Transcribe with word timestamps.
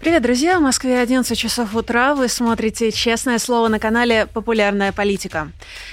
Привет, 0.00 0.22
друзья! 0.22 0.58
В 0.58 0.62
Москве 0.62 0.98
11 0.98 1.36
часов 1.36 1.76
утра. 1.76 2.14
Вы 2.14 2.28
смотрите 2.28 2.90
«Честное 2.90 3.38
слово» 3.38 3.68
на 3.68 3.78
канале 3.78 4.26
«Популярная 4.26 4.92
политика». 4.92 5.52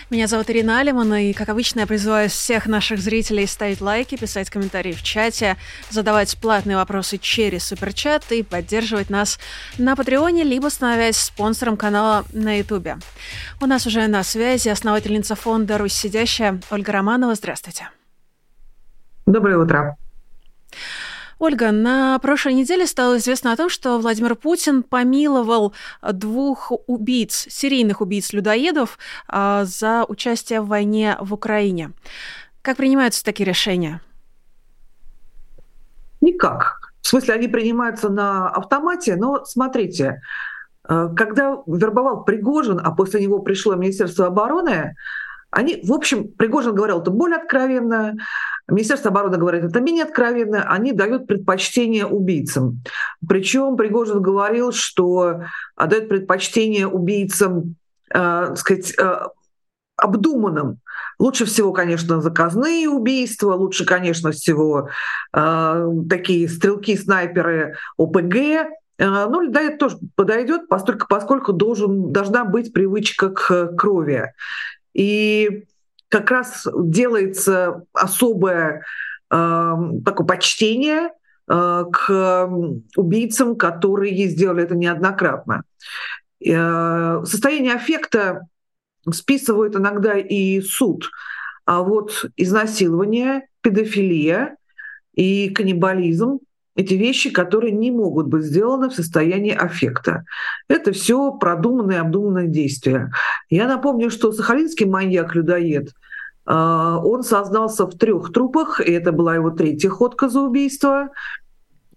Меня 0.10 0.28
зовут 0.28 0.50
Ирина 0.50 0.80
Алимана, 0.80 1.30
и, 1.30 1.34
как 1.34 1.50
обычно, 1.50 1.82
я 1.82 1.88
призываю 1.88 2.30
всех 2.30 2.68
наших 2.68 3.02
зрителей 3.02 3.46
ставить 3.46 3.82
лайки, 3.82 4.16
писать 4.16 4.50
комментарии 4.50 4.94
в 4.94 5.04
чате, 5.04 5.58
задавать 5.90 6.38
платные 6.38 6.78
вопросы 6.78 7.18
через 7.18 7.66
суперчат 7.66 8.32
и 8.32 8.44
поддерживать 8.44 9.10
нас 9.10 9.40
на 9.78 9.94
Патреоне, 9.98 10.46
либо 10.46 10.70
становясь 10.70 11.18
спонсором 11.18 11.76
канала 11.76 12.24
на 12.32 12.60
Ютубе. 12.60 13.00
У 13.60 13.66
нас 13.66 13.86
уже 13.88 14.08
на 14.08 14.24
связи 14.24 14.70
основательница 14.70 15.36
фонда 15.36 15.78
«Русь 15.78 15.92
сидящая» 15.92 16.62
Ольга 16.72 16.94
Романова. 16.94 17.36
Здравствуйте. 17.36 17.90
Доброе 19.26 19.58
утро. 19.58 19.98
Ольга, 21.40 21.72
на 21.72 22.18
прошлой 22.20 22.54
неделе 22.56 22.88
стало 22.88 23.18
известно 23.18 23.52
о 23.52 23.56
том, 23.56 23.70
что 23.70 24.00
Владимир 24.00 24.36
Путин 24.36 24.82
помиловал 24.82 25.74
двух 26.02 26.72
убийц, 26.88 27.46
серийных 27.50 28.02
убийц-людоедов 28.02 28.98
а, 29.28 29.64
за 29.66 30.04
участие 30.08 30.62
в 30.62 30.68
войне 30.68 31.16
в 31.20 31.34
Украине. 31.34 31.92
Как 32.64 32.78
принимаются 32.78 33.24
такие 33.24 33.46
решения? 33.46 34.02
Никак. 36.22 36.92
В 37.02 37.08
смысле, 37.08 37.36
они 37.36 37.48
принимаются 37.48 38.10
на 38.10 38.50
автомате, 38.50 39.16
но 39.16 39.46
смотрите, 39.46 40.22
э, 40.90 41.10
когда 41.16 41.58
вербовал 41.68 42.26
Пригожин, 42.26 42.82
а 42.84 42.92
после 42.92 43.22
него 43.22 43.40
пришло 43.40 43.76
Министерство 43.76 44.26
обороны, 44.26 44.96
они, 45.52 45.80
в 45.84 45.94
общем, 45.94 46.28
Пригожин 46.28 46.76
говорил 46.76 47.00
это 47.00 47.12
более 47.12 47.38
откровенно, 47.38 48.16
Министерство 48.70 49.12
обороны 49.12 49.38
говорит 49.38 49.64
это 49.64 49.80
менее 49.80 50.04
откровенно, 50.04 50.64
они 50.70 50.92
дают 50.92 51.28
предпочтение 51.28 52.06
убийцам. 52.06 52.82
Причем 53.28 53.78
Пригожин 53.78 54.22
говорил, 54.22 54.72
что 54.74 55.42
отдает 55.76 56.10
предпочтение 56.10 56.88
убийцам, 56.88 57.76
э, 58.14 58.56
сказать, 58.56 58.94
э, 59.00 59.20
обдуманным. 59.96 60.80
Лучше 61.18 61.46
всего, 61.46 61.72
конечно, 61.72 62.22
заказные 62.22 62.90
убийства, 62.90 63.54
лучше, 63.54 63.86
конечно, 63.86 64.32
всего 64.32 64.90
э, 65.34 65.90
такие 66.10 66.48
стрелки-снайперы 66.48 67.76
ОПГ, 67.98 68.36
э, 68.36 68.66
ну, 68.98 69.50
да, 69.50 69.62
это 69.62 69.78
тоже 69.78 69.98
подойдет, 70.16 70.68
поскольку, 70.68 71.08
поскольку 71.08 71.54
должен, 71.54 72.12
должна 72.12 72.46
быть 72.46 72.74
привычка 72.74 73.30
к 73.30 73.76
крови. 73.76 74.34
И 74.94 75.66
как 76.10 76.32
раз 76.32 76.68
делается 76.76 77.84
особое 77.94 78.86
э, 79.32 79.76
такое 80.06 80.28
почтение 80.28 81.10
э, 81.50 81.86
к 81.92 82.50
убийцам, 82.96 83.56
которые 83.56 84.28
сделали 84.28 84.64
это 84.64 84.76
неоднократно. 84.76 85.64
Э, 86.46 87.22
состояние 87.26 87.74
аффекта 87.74 88.48
списывают 89.12 89.76
иногда 89.76 90.18
и 90.18 90.62
суд. 90.62 91.10
А 91.66 91.82
вот 91.82 92.26
изнасилование, 92.38 93.48
педофилия 93.62 94.56
и 95.14 95.50
каннибализм 95.50 96.40
эти 96.78 96.94
вещи, 96.94 97.32
которые 97.32 97.74
не 97.74 97.92
могут 97.92 98.28
быть 98.28 98.44
сделаны 98.44 98.90
в 98.90 98.94
состоянии 98.94 99.52
аффекта. 99.52 100.26
Это 100.70 100.92
все 100.92 101.32
продуманные, 101.32 102.00
обдуманные 102.00 102.48
действия. 102.48 103.12
Я 103.50 103.68
напомню, 103.68 104.10
что 104.12 104.32
сахалинский 104.32 104.86
маньяк-людоед 104.86 105.90
а, 106.46 107.00
он 107.04 107.24
сознался 107.24 107.86
в 107.88 107.98
трех 107.98 108.32
трупах, 108.32 108.80
и 108.80 108.92
это 108.92 109.12
была 109.12 109.36
его 109.36 109.50
третья 109.50 109.90
ходка 109.90 110.30
за 110.30 110.42
убийство. 110.42 111.10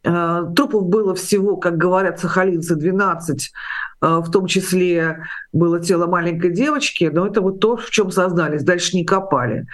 А, 0.02 0.44
трупов 0.44 0.86
было 0.86 1.14
всего, 1.14 1.58
как 1.58 1.76
говорят 1.76 2.18
сахалинцы, 2.18 2.74
12, 2.74 3.52
а, 4.00 4.20
в 4.20 4.30
том 4.30 4.46
числе 4.46 5.24
было 5.52 5.78
тело 5.78 6.06
маленькой 6.06 6.52
девочки, 6.52 7.10
но 7.12 7.26
это 7.26 7.42
вот 7.42 7.60
то, 7.60 7.76
в 7.76 7.90
чем 7.90 8.10
сознались, 8.10 8.64
дальше 8.64 8.96
не 8.96 9.04
копали. 9.04 9.66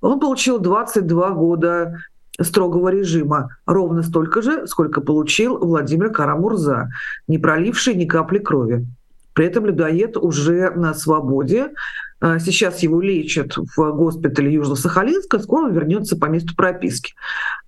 Он 0.00 0.20
получил 0.20 0.60
22 0.60 1.30
года 1.30 1.98
строгого 2.40 2.88
режима, 2.88 3.56
ровно 3.66 4.02
столько 4.02 4.42
же, 4.42 4.66
сколько 4.66 5.00
получил 5.00 5.58
Владимир 5.58 6.10
Карамурза, 6.10 6.88
не 7.28 7.38
проливший 7.38 7.94
ни 7.94 8.06
капли 8.06 8.38
крови. 8.38 8.86
При 9.34 9.46
этом 9.46 9.66
людоед 9.66 10.16
уже 10.16 10.70
на 10.70 10.94
свободе. 10.94 11.72
А, 12.20 12.38
сейчас 12.38 12.80
его 12.80 13.00
лечат 13.00 13.56
в 13.56 13.92
госпитале 13.92 14.54
Южно-Сахалинска, 14.54 15.40
скоро 15.40 15.66
он 15.66 15.74
вернется 15.74 16.16
по 16.16 16.26
месту 16.26 16.54
прописки. 16.56 17.14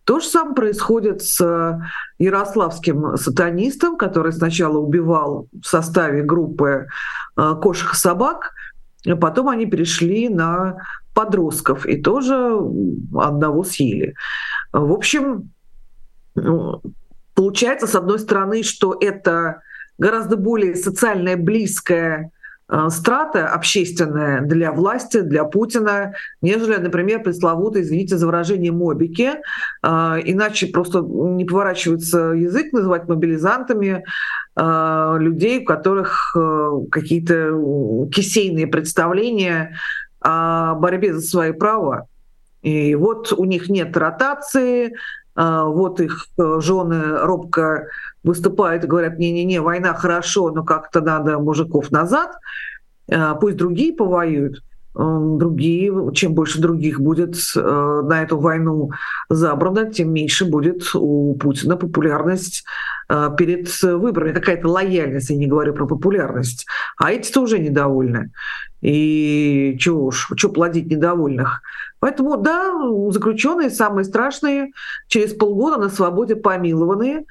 То 0.05 0.21
же 0.21 0.27
самое 0.27 0.55
происходит 0.55 1.23
с 1.23 1.81
ярославским 2.19 3.17
сатанистом, 3.17 3.97
который 3.97 4.33
сначала 4.33 4.79
убивал 4.79 5.49
в 5.53 5.67
составе 5.67 6.23
группы 6.23 6.87
а, 7.35 7.55
кошек 7.57 7.93
и 7.93 7.97
собак, 7.97 8.53
а 9.05 9.17
потом 9.17 9.49
они 9.49 9.67
перешли 9.67 10.29
на 10.29 10.79
подростков 11.15 11.87
и 11.87 12.01
тоже 12.01 12.59
одного 13.15 13.65
съели. 13.65 14.15
В 14.77 14.93
общем, 14.93 15.53
ну, 16.35 16.83
получается, 17.35 17.87
с 17.87 17.95
одной 17.95 18.19
стороны, 18.19 18.63
что 18.63 18.95
это 19.01 19.63
гораздо 19.97 20.37
более 20.37 20.75
социальная, 20.75 21.39
близкая 21.39 22.31
э, 22.69 22.89
страта 22.91 23.49
общественная 23.49 24.43
для 24.43 24.73
власти, 24.73 25.21
для 25.21 25.45
Путина, 25.45 26.13
нежели, 26.43 26.77
например, 26.77 27.23
пресловутые, 27.23 27.85
извините 27.85 28.19
за 28.19 28.27
выражение, 28.27 28.71
мобики. 28.71 29.31
Э, 29.83 30.17
иначе 30.23 30.67
просто 30.67 31.01
не 31.01 31.47
поворачивается 31.47 32.33
язык 32.33 32.73
называть 32.73 33.09
мобилизантами 33.09 34.05
людей, 34.59 35.61
у 35.61 35.65
которых 35.67 36.35
какие-то 36.91 37.51
кисейные 38.11 38.67
представления 38.67 39.77
о 40.23 40.75
борьбе 40.77 41.13
за 41.13 41.21
свои 41.21 41.53
права. 41.53 42.09
И 42.67 42.97
вот 42.97 43.33
у 43.33 43.45
них 43.45 43.69
нет 43.69 43.97
ротации, 43.97 44.97
а, 45.37 45.67
вот 45.67 46.01
их 46.01 46.27
э, 46.37 46.57
жены 46.59 47.17
робко 47.19 47.87
выступают 48.25 48.83
и 48.83 48.89
говорят, 48.89 49.21
не-не-не, 49.21 49.61
война 49.61 49.95
хорошо, 49.95 50.51
но 50.51 50.65
как-то 50.65 51.01
надо 51.01 51.39
мужиков 51.39 51.93
назад, 51.93 52.33
а, 53.09 53.37
пусть 53.37 53.57
другие 53.57 53.93
повоюют 53.95 54.65
другие, 54.97 55.93
чем 56.15 56.35
больше 56.35 56.61
других 56.61 57.01
будет 57.01 57.37
э, 57.55 57.61
на 58.05 58.23
эту 58.23 58.39
войну 58.39 58.91
забрано, 59.29 59.91
тем 59.93 60.13
меньше 60.13 60.47
будет 60.47 60.95
у 60.95 61.35
Путина 61.35 61.77
популярность 61.77 62.65
э, 63.09 63.31
перед 63.37 63.83
выборами. 63.83 64.33
Какая-то 64.33 64.69
лояльность, 64.69 65.31
я 65.31 65.37
не 65.37 65.47
говорю 65.47 65.75
про 65.75 65.87
популярность. 65.87 66.67
А 66.97 67.13
эти-то 67.13 67.43
уже 67.43 67.59
недовольны. 67.59 68.31
И 68.81 69.77
чего 69.79 70.07
уж, 70.07 70.31
что 70.37 70.49
плодить 70.49 70.87
недовольных. 70.87 71.61
Поэтому, 71.99 72.37
да, 72.37 72.73
заключенные 73.11 73.71
самые 73.71 74.05
страшные, 74.05 74.71
через 75.09 75.35
полгода 75.35 75.77
на 75.77 75.89
свободе 75.89 76.37
помилованные. 76.37 77.25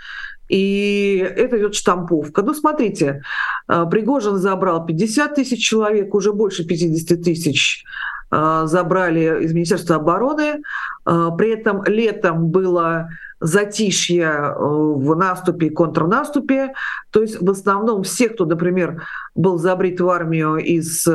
И 0.47 1.17
это 1.35 1.57
идет 1.57 1.75
штамповка. 1.75 2.41
Ну, 2.41 2.53
смотрите, 2.53 3.23
э, 3.67 3.85
Пригожин 3.89 4.37
забрал 4.37 4.85
50 4.85 5.35
тысяч 5.35 5.65
человек, 5.65 6.13
уже 6.13 6.33
больше 6.33 6.65
50 6.65 7.21
тысяч 7.23 7.83
э, 8.31 8.63
забрали 8.65 9.43
из 9.43 9.53
Министерства 9.53 9.95
обороны. 9.95 10.61
Э, 11.05 11.29
при 11.37 11.51
этом 11.51 11.83
летом 11.85 12.49
было 12.49 13.09
затишье 13.39 14.55
в 14.57 15.13
наступе 15.15 15.67
и 15.67 15.69
контрнаступе. 15.69 16.73
То 17.11 17.21
есть 17.21 17.41
в 17.41 17.49
основном 17.49 18.03
все, 18.03 18.29
кто, 18.29 18.45
например, 18.45 19.03
был 19.35 19.57
забрит 19.57 19.99
в 19.99 20.09
армию 20.09 20.55
из 20.55 21.05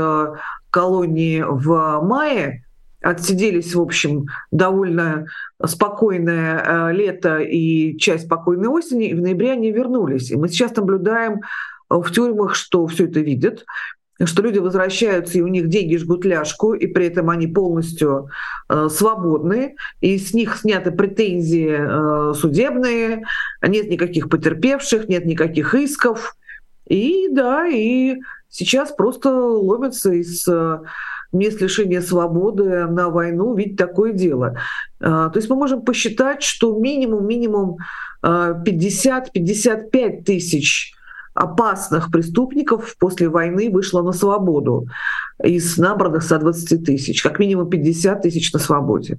колонии 0.71 1.43
в 1.43 2.01
мае, 2.03 2.63
отсиделись, 3.03 3.75
в 3.75 3.81
общем, 3.81 4.27
довольно 4.51 5.27
спокойное 5.65 6.63
э, 6.91 6.93
лето 6.93 7.39
и 7.39 7.97
часть 7.99 8.27
спокойной 8.27 8.69
осени, 8.69 9.09
и 9.09 9.15
в 9.15 9.21
ноябре 9.21 9.53
они 9.53 9.71
вернулись. 9.71 10.31
И 10.31 10.37
мы 10.37 10.49
сейчас 10.49 10.75
наблюдаем 10.77 11.41
э, 11.41 11.95
в 11.95 12.11
тюрьмах, 12.11 12.55
что 12.55 12.87
все 12.87 13.07
это 13.07 13.21
видят, 13.21 13.65
что 14.25 14.43
люди 14.43 14.59
возвращаются, 14.59 15.39
и 15.39 15.43
у 15.43 15.49
них 15.49 15.69
деньги 15.69 15.97
жгут 15.97 16.25
ляжку, 16.25 16.75
и 16.75 16.87
при 16.87 17.07
этом 17.07 17.31
они 17.31 17.47
полностью 17.47 18.29
э, 18.69 18.89
свободны, 18.91 19.77
и 20.01 20.19
с 20.19 20.35
них 20.35 20.57
сняты 20.57 20.91
претензии 20.91 21.71
э, 21.71 22.35
судебные, 22.35 23.25
нет 23.63 23.89
никаких 23.89 24.29
потерпевших, 24.29 25.09
нет 25.09 25.25
никаких 25.25 25.75
исков. 25.75 26.37
И 26.87 27.29
да, 27.31 27.67
и 27.67 28.19
сейчас 28.49 28.93
просто 28.93 29.33
ломятся 29.33 30.13
из 30.13 30.47
э, 30.49 30.81
мест 31.33 31.61
лишения 31.61 32.01
свободы 32.01 32.87
на 32.87 33.09
войну, 33.09 33.55
ведь 33.55 33.77
такое 33.77 34.13
дело. 34.13 34.57
А, 35.01 35.31
то 35.31 35.39
есть 35.39 35.49
мы 35.49 35.57
можем 35.57 35.83
посчитать, 35.83 36.43
что 36.43 36.79
минимум, 36.79 37.27
минимум 37.27 37.79
50-55 38.23 39.31
а, 39.93 40.23
тысяч 40.23 40.95
опасных 41.35 42.11
преступников 42.11 42.97
после 42.99 43.29
войны 43.29 43.71
вышло 43.71 44.03
на 44.03 44.13
свободу 44.13 44.89
из 45.43 45.79
набранных 45.79 46.23
120 46.23 46.85
тысяч, 46.85 47.23
как 47.23 47.39
минимум 47.39 47.71
50 47.71 48.23
тысяч 48.23 48.53
на 48.53 48.59
свободе. 48.59 49.19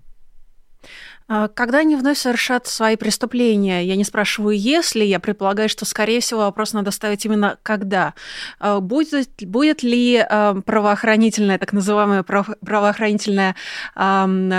А, 1.33 1.47
когда 1.47 1.77
они 1.77 1.95
вновь 1.95 2.17
совершат 2.17 2.67
свои 2.67 2.97
преступления, 2.97 3.85
я 3.85 3.95
не 3.95 4.03
спрашиваю, 4.03 4.57
если, 4.57 5.05
я 5.05 5.17
предполагаю, 5.17 5.69
что, 5.69 5.85
скорее 5.85 6.19
всего, 6.19 6.41
вопрос 6.41 6.73
надо 6.73 6.91
ставить 6.91 7.23
именно 7.25 7.57
когда. 7.63 8.15
А, 8.59 8.81
будет, 8.81 9.29
будет 9.39 9.81
ли 9.81 10.17
а, 10.17 10.55
правоохранительная, 10.55 11.57
так 11.57 11.71
называемая 11.71 12.23
правоохранительная 12.23 13.55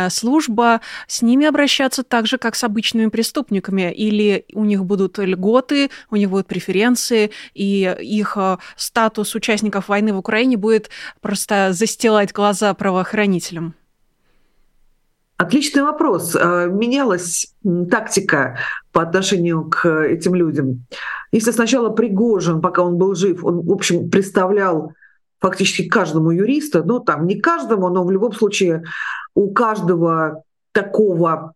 служба 0.09 0.81
с 1.07 1.21
ними 1.21 1.47
обращаться 1.47 2.05
так 2.05 2.27
же, 2.27 2.39
как 2.39 2.55
с 2.55 2.65
обычными 2.65 3.11
преступниками? 3.11 3.93
Или 3.93 4.47
у 4.55 4.65
них 4.65 4.87
будут 4.87 5.19
льготы, 5.19 5.91
у 6.11 6.17
них 6.17 6.31
будут 6.31 6.47
преференции, 6.47 7.33
и 7.53 7.95
их 8.01 8.39
статус 8.77 9.35
участников 9.35 9.89
войны 9.89 10.15
в 10.15 10.19
Украине 10.19 10.57
будет 10.57 10.89
просто 11.21 11.69
застилать 11.73 12.33
глаза 12.33 12.73
правоохранителям? 12.73 13.75
Отличный 15.43 15.83
вопрос. 15.83 16.37
Э, 16.37 16.69
менялась 16.71 17.53
тактика 17.91 18.59
по 18.93 19.03
отношению 19.03 19.69
к 19.69 20.05
этим 20.05 20.37
людям. 20.37 20.87
Если 21.33 21.51
сначала 21.51 21.89
Пригожин, 21.89 22.61
пока 22.61 22.83
он 22.83 22.97
был 22.97 23.17
жив, 23.17 23.45
он, 23.45 23.63
в 23.63 23.73
общем, 23.73 24.09
представлял 24.09 24.93
фактически 25.41 25.89
каждому 25.89 26.31
юриста, 26.31 26.85
ну 26.85 27.01
там 27.01 27.27
не 27.27 27.41
каждому, 27.41 27.89
но 27.89 28.05
в 28.05 28.13
любом 28.13 28.33
случае 28.33 28.85
у 29.35 29.53
каждого 29.53 30.45
такого 30.71 31.55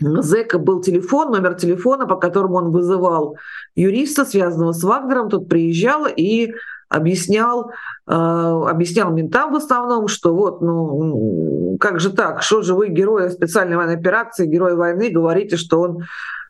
зэка 0.00 0.58
был 0.58 0.80
телефон, 0.80 1.30
номер 1.30 1.56
телефона, 1.56 2.06
по 2.06 2.16
которому 2.16 2.54
он 2.54 2.70
вызывал 2.70 3.36
юриста, 3.76 4.24
связанного 4.24 4.72
с 4.72 4.82
Вагнером, 4.82 5.28
тот 5.28 5.46
приезжал 5.46 6.06
и 6.06 6.54
объяснял, 6.88 7.70
э, 8.06 8.12
объяснял 8.12 9.12
ментам 9.12 9.52
в 9.52 9.56
основном, 9.56 10.08
что 10.08 10.34
вот, 10.34 10.60
ну, 10.60 11.76
как 11.80 12.00
же 12.00 12.12
так, 12.12 12.42
что 12.42 12.62
же 12.62 12.74
вы, 12.74 12.88
герои 12.88 13.28
специальной 13.28 13.76
военной 13.76 13.96
операции, 13.96 14.46
герой 14.46 14.76
войны, 14.76 15.10
говорите, 15.10 15.56
что 15.56 15.80
он 15.80 16.02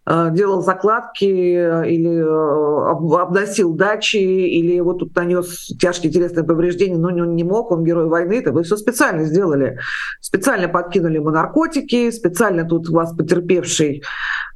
э, 0.07 0.29
делал 0.33 0.63
закладки 0.63 1.25
или 1.25 2.19
э, 2.19 3.21
обносил 3.21 3.73
дачи, 3.73 4.17
или 4.17 4.81
вот 4.81 4.99
тут 4.99 5.15
нанес 5.17 5.69
тяжкие 5.81 6.13
телесные 6.13 6.45
повреждения, 6.45 6.99
но 6.99 7.09
он 7.09 7.35
не 7.35 7.45
мог, 7.45 7.71
он 7.71 7.85
герой 7.85 8.09
войны, 8.09 8.35
это 8.35 8.53
вы 8.53 8.63
все 8.65 8.77
специально 8.77 9.25
сделали. 9.25 9.79
Специально 10.21 10.69
подкинули 10.69 11.17
ему 11.17 11.31
наркотики, 11.31 12.11
специально 12.11 12.65
тут 12.65 12.91
у 12.91 12.95
вас 12.95 13.15
потерпевший, 13.15 14.03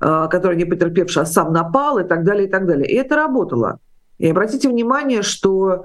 который 0.01 0.57
не 0.57 0.65
потерпевший, 0.65 1.23
а 1.23 1.27
сам 1.27 1.53
напал 1.53 1.99
и 1.99 2.05
так 2.05 2.25
далее, 2.25 2.47
и 2.47 2.51
так 2.51 2.67
далее. 2.67 2.87
И 2.89 2.95
это 2.95 3.17
работало. 3.17 3.79
И 4.19 4.29
обратите 4.29 4.69
внимание, 4.69 5.23
что 5.23 5.73
э, 5.73 5.81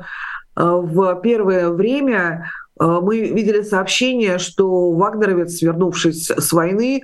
в 0.56 1.21
первое 1.21 1.69
время 1.69 2.50
э, 2.80 2.83
мы 2.83 3.19
видели 3.19 3.62
сообщение, 3.62 4.39
что 4.39 4.91
вагнеровец, 4.91 5.62
вернувшись 5.62 6.30
с 6.30 6.51
войны, 6.51 7.03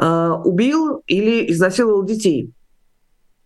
э, 0.00 0.28
убил 0.44 1.02
или 1.06 1.50
изнасиловал 1.52 2.02
детей. 2.04 2.52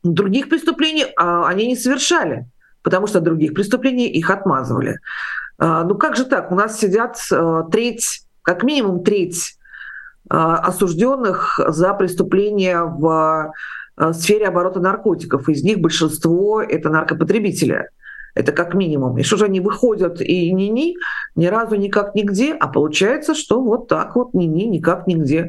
Других 0.05 0.49
преступлений 0.49 1.07
они 1.17 1.67
не 1.67 1.77
совершали, 1.77 2.47
потому 2.83 3.09
что 3.09 3.21
других 3.21 3.55
преступлений 3.55 4.07
их 4.07 4.31
отмазывали. 4.31 5.01
Ну 5.59 5.97
как 5.97 6.15
же 6.15 6.25
так? 6.27 6.53
У 6.53 6.55
нас 6.55 6.79
сидят 6.79 7.19
треть, 7.73 8.21
как 8.43 8.63
минимум 8.63 9.03
треть 9.03 9.59
осужденных 10.29 11.59
за 11.67 11.93
преступления 11.95 12.83
в 12.83 13.51
в 13.97 14.13
сфере 14.13 14.47
оборота 14.47 14.81
наркотиков. 14.81 15.49
Из 15.49 15.63
них 15.63 15.79
большинство— 15.79 16.61
это 16.63 16.91
наркопотребители. 16.91 17.89
Это 18.37 18.53
как 18.53 18.75
минимум. 18.75 19.17
И 19.17 19.23
что 19.23 19.39
же 19.39 19.47
они 19.47 19.61
выходят 19.61 20.21
и 20.21 20.53
ни-ни, 20.53 20.97
ни 21.37 21.47
разу 21.47 21.77
никак 21.77 22.15
нигде, 22.15 22.53
а 22.53 22.69
получается, 22.69 23.35
что 23.35 23.63
вот 23.63 23.89
так 23.89 24.15
вот 24.15 24.35
ни-ни, 24.35 24.65
никак 24.65 25.07
нигде. 25.07 25.49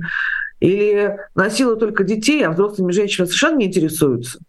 Или 0.61 1.17
насилуют 1.35 1.81
только 1.81 2.05
детей, 2.05 2.45
а 2.45 2.51
взрослыми 2.51 2.93
женщинами 2.93 3.27
совершенно 3.27 3.57
не 3.57 3.65
интересуются. 3.65 4.39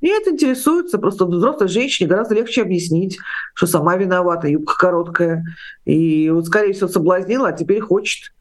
Нет, 0.00 0.26
интересуются, 0.26 0.98
просто 0.98 1.26
взрослой 1.26 1.68
женщине 1.68 2.08
гораздо 2.08 2.34
легче 2.34 2.62
объяснить, 2.62 3.18
что 3.54 3.68
сама 3.68 3.96
виновата, 3.96 4.48
юбка 4.48 4.76
короткая. 4.76 5.44
И 5.84 6.28
вот, 6.30 6.46
скорее 6.46 6.72
всего, 6.72 6.88
соблазнила, 6.88 7.48
а 7.48 7.52
теперь 7.52 7.80
хочет 7.80 8.32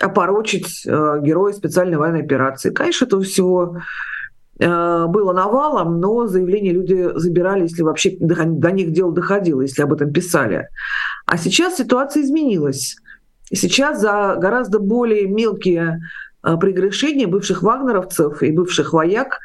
опорочить 0.00 0.86
э, 0.86 1.20
героя 1.22 1.52
специальной 1.52 1.98
военной 1.98 2.22
операции. 2.22 2.70
Конечно, 2.70 3.04
этого 3.04 3.22
всего 3.22 3.76
Э, 3.76 3.80
было 4.58 5.32
навалом, 5.32 6.00
но 6.00 6.26
заявления 6.26 6.72
люди 6.72 7.10
забирали, 7.16 7.62
если 7.62 7.82
вообще 7.82 8.16
до 8.20 8.70
них 8.70 8.92
дело 8.92 9.12
доходило, 9.12 9.60
если 9.60 9.82
об 9.82 9.92
этом 9.92 10.12
писали. 10.12 10.68
А 11.26 11.36
сейчас 11.36 11.76
ситуация 11.76 12.22
изменилась. 12.22 12.96
Сейчас 13.52 14.00
за 14.00 14.36
гораздо 14.38 14.78
более 14.78 15.28
мелкие 15.28 16.00
э, 16.42 16.56
прегрешения 16.56 17.28
бывших 17.28 17.62
вагнеровцев 17.62 18.42
и 18.42 18.50
бывших 18.50 18.92
вояк 18.92 19.38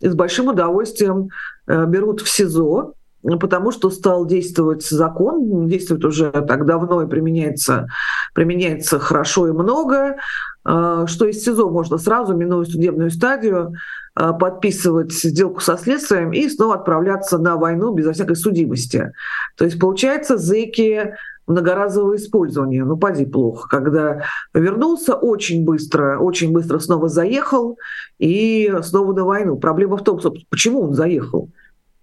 с 0.00 0.14
большим 0.14 0.48
удовольствием 0.48 1.30
э, 1.66 1.86
берут 1.86 2.20
в 2.20 2.28
СИЗО, 2.28 2.94
потому 3.40 3.72
что 3.72 3.90
стал 3.90 4.26
действовать 4.26 4.86
закон, 4.86 5.66
действует 5.66 6.04
уже 6.04 6.30
так 6.30 6.66
давно 6.66 7.02
и 7.02 7.08
применяется, 7.08 7.88
применяется 8.32 9.00
хорошо 9.00 9.48
и 9.48 9.52
много, 9.52 10.16
что 10.64 11.26
из 11.26 11.42
СИЗО 11.42 11.70
можно 11.70 11.98
сразу, 11.98 12.36
минуя 12.36 12.64
судебную 12.64 13.10
стадию, 13.10 13.74
Э, 14.18 14.32
подписывать 14.32 15.12
сделку 15.12 15.60
со 15.60 15.76
следствием 15.76 16.32
и 16.32 16.48
снова 16.48 16.74
отправляться 16.74 17.38
на 17.38 17.56
войну 17.56 17.92
безо 17.92 18.12
всякой 18.12 18.34
судимости. 18.34 19.12
То 19.56 19.64
есть 19.64 19.78
получается 19.78 20.38
зэки 20.38 21.14
многоразового 21.46 22.16
использования. 22.16 22.84
Ну, 22.84 22.96
поди 22.96 23.26
плохо, 23.26 23.68
когда 23.68 24.24
вернулся 24.52 25.14
очень 25.14 25.64
быстро, 25.64 26.18
очень 26.18 26.50
быстро 26.52 26.80
снова 26.80 27.08
заехал 27.08 27.78
и 28.18 28.74
снова 28.82 29.12
на 29.12 29.24
войну. 29.24 29.56
Проблема 29.56 29.96
в 29.96 30.02
том, 30.02 30.20
почему 30.50 30.82
он 30.82 30.94
заехал. 30.94 31.48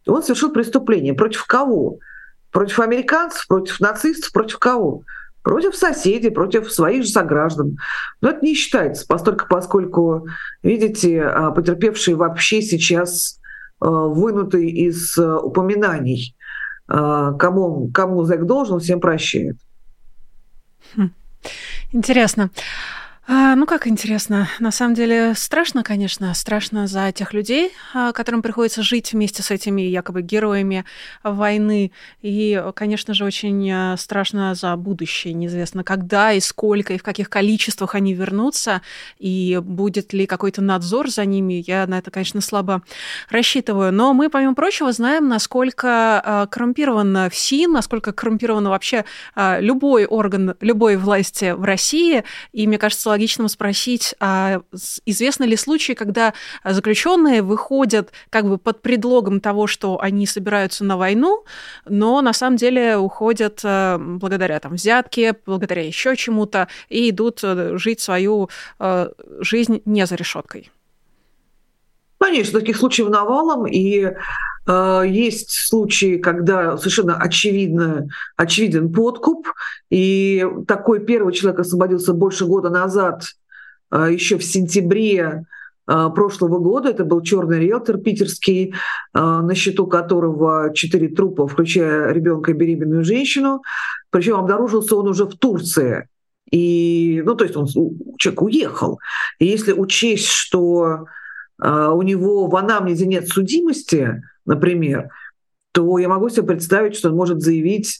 Он 0.08 0.24
совершил 0.24 0.54
преступление. 0.54 1.16
Против 1.16 1.44
кого? 1.46 1.98
Против 2.52 2.80
американцев, 2.80 3.46
против 3.48 3.82
нацистов, 3.82 4.32
против 4.32 4.58
кого? 4.58 5.02
Против 5.46 5.76
соседей, 5.76 6.32
против 6.32 6.74
своих 6.74 7.04
же 7.04 7.10
сограждан. 7.10 7.78
Но 8.20 8.30
это 8.30 8.44
не 8.44 8.56
считается, 8.56 9.06
поскольку, 9.08 9.46
поскольку 9.48 10.28
видите, 10.64 11.22
а, 11.22 11.52
потерпевшие 11.52 12.16
вообще 12.16 12.64
сейчас 12.64 13.40
а, 13.80 13.88
вынуты 13.88 14.68
из 14.68 15.16
а, 15.18 15.40
упоминаний. 15.40 16.36
Кому, 16.88 17.90
кому 17.92 18.26
зэк 18.26 18.44
должен, 18.44 18.80
всем 18.80 19.00
прощает. 19.00 19.58
Хм. 20.96 21.10
Интересно. 21.94 22.52
А, 23.28 23.56
ну, 23.56 23.66
как 23.66 23.88
интересно. 23.88 24.48
На 24.60 24.70
самом 24.70 24.94
деле 24.94 25.34
страшно, 25.36 25.82
конечно. 25.82 26.32
Страшно 26.36 26.86
за 26.86 27.12
тех 27.12 27.34
людей, 27.34 27.72
а, 27.92 28.12
которым 28.12 28.44
приходится 28.44 28.84
жить 28.84 29.14
вместе 29.14 29.42
с 29.42 29.50
этими 29.50 29.82
якобы 29.82 30.22
героями 30.22 30.86
войны. 31.24 31.92
И, 32.22 32.64
конечно 32.76 33.16
же, 33.16 33.26
очень 33.26 33.72
а, 33.72 33.98
страшно 33.98 34.54
за 34.54 34.76
будущее. 34.76 35.34
Неизвестно, 35.34 35.84
когда 35.84 36.34
и 36.34 36.40
сколько, 36.40 36.94
и 36.94 37.00
в 37.00 37.04
каких 37.04 37.32
количествах 37.32 37.96
они 37.96 38.14
вернутся, 38.14 38.84
и 39.18 39.60
будет 39.60 40.14
ли 40.14 40.28
какой-то 40.28 40.62
надзор 40.62 41.10
за 41.10 41.26
ними. 41.26 41.64
Я 41.66 41.88
на 41.88 41.98
это, 41.98 42.12
конечно, 42.12 42.42
слабо 42.42 42.84
рассчитываю. 43.32 43.92
Но 43.92 44.14
мы, 44.14 44.30
помимо 44.30 44.54
прочего, 44.54 44.92
знаем, 44.92 45.28
насколько 45.28 46.48
коррумпирован 46.52 47.32
ФСИН, 47.32 47.72
насколько 47.72 48.14
коррумпирован 48.14 48.68
вообще 48.68 49.04
любой 49.36 50.06
орган 50.06 50.54
любой 50.62 50.96
власти 50.98 51.54
в 51.54 51.64
России. 51.64 52.24
И, 52.52 52.68
мне 52.68 52.78
кажется, 52.78 53.15
логичным 53.16 53.48
спросить, 53.48 54.14
а 54.20 54.62
известны 55.06 55.46
ли 55.46 55.56
случаи, 55.56 55.94
когда 55.94 56.34
заключенные 56.64 57.42
выходят 57.42 58.12
как 58.30 58.46
бы 58.46 58.58
под 58.58 58.82
предлогом 58.82 59.40
того, 59.40 59.68
что 59.68 60.00
они 60.02 60.28
собираются 60.28 60.84
на 60.84 60.98
войну, 60.98 61.46
но 61.86 62.22
на 62.22 62.34
самом 62.34 62.58
деле 62.58 62.98
уходят 62.98 63.62
э, 63.64 63.98
благодаря 63.98 64.60
там 64.60 64.74
взятке, 64.74 65.36
благодаря 65.46 65.86
еще 65.86 66.16
чему-то 66.16 66.68
и 66.90 67.10
идут 67.10 67.40
э, 67.44 67.78
жить 67.78 68.02
свою 68.02 68.50
э, 68.80 69.10
жизнь 69.40 69.82
не 69.86 70.06
за 70.06 70.16
решеткой? 70.16 70.72
Конечно, 72.18 72.60
таких 72.60 72.78
случаев 72.78 73.10
навалом, 73.10 73.68
и 73.68 74.14
э, 74.68 75.04
есть 75.06 75.52
случаи, 75.52 76.18
когда 76.18 76.78
совершенно 76.78 77.18
очевидно, 77.18 78.08
очевиден 78.38 78.92
подкуп, 78.92 79.48
и 79.90 80.46
такой 80.68 81.06
первый 81.06 81.34
человек 81.34 81.60
освободился 81.60 82.14
больше 82.14 82.46
года 82.46 82.70
назад, 82.70 83.24
э, 83.92 84.10
еще 84.14 84.38
в 84.38 84.44
сентябре 84.44 85.44
э, 85.88 86.10
прошлого 86.16 86.60
года. 86.60 86.90
Это 86.90 87.04
был 87.04 87.22
черный 87.22 87.60
риэлтор 87.60 87.98
питерский, 87.98 88.74
э, 88.74 89.20
на 89.20 89.54
счету 89.54 89.86
которого 89.86 90.74
четыре 90.74 91.10
трупа, 91.10 91.48
включая 91.48 92.12
ребенка 92.14 92.52
и 92.52 92.56
беременную 92.56 93.04
женщину. 93.04 93.62
Причем 94.10 94.36
обнаружился 94.38 94.96
он 94.96 95.10
уже 95.10 95.26
в 95.26 95.38
Турции. 95.38 96.08
И, 96.50 97.22
ну, 97.26 97.36
то 97.36 97.44
есть 97.44 97.58
он, 97.58 97.68
человек 98.18 98.42
уехал. 98.42 99.00
И 99.40 99.46
если 99.46 99.74
учесть, 99.74 100.28
что 100.28 101.06
у 101.60 102.02
него 102.02 102.48
в 102.48 102.56
анамнезе 102.56 103.06
нет 103.06 103.28
судимости, 103.28 104.22
например, 104.46 105.10
то 105.72 105.98
я 105.98 106.10
могу 106.10 106.30
себе 106.30 106.48
представить, 106.48 106.96
что 106.96 107.10
он 107.10 107.16
может 107.16 107.42
заявить 107.42 108.00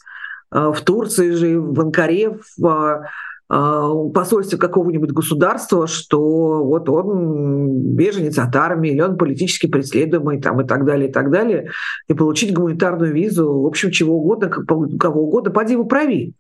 в 0.52 0.78
Турции 0.84 1.32
же, 1.32 1.60
в 1.60 1.80
Анкаре, 1.82 2.38
в 2.58 3.10
посольстве 3.48 4.58
какого-нибудь 4.58 5.12
государства, 5.12 5.86
что 5.86 6.64
вот 6.64 6.90
он 6.90 7.94
беженец 7.96 8.40
от 8.40 8.56
армии, 8.56 8.92
или 8.92 9.02
он 9.02 9.18
политически 9.18 9.68
преследуемый 9.68 10.42
там, 10.42 10.62
и 10.62 10.66
так 10.66 10.84
далее, 10.84 11.10
и 11.10 11.12
так 11.12 11.30
далее, 11.30 11.70
и 12.08 12.14
получить 12.14 12.54
гуманитарную 12.54 13.14
визу, 13.14 13.62
в 13.62 13.68
общем, 13.68 13.92
чего 13.92 14.18
угодно, 14.18 14.50
кого 14.50 15.22
угодно, 15.22 15.52
поди 15.52 15.74
его 15.74 15.86
прави. 15.86 16.34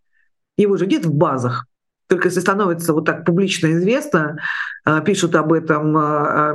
Его 0.57 0.77
же 0.77 0.87
нет 0.87 1.05
в 1.05 1.13
базах. 1.13 1.67
Только 2.15 2.29
если 2.29 2.39
становится 2.39 2.93
вот 2.93 3.03
так 3.03 3.25
публично 3.25 3.73
известно, 3.73 4.37
пишут 5.03 5.35
об 5.35 5.51
этом 5.51 5.91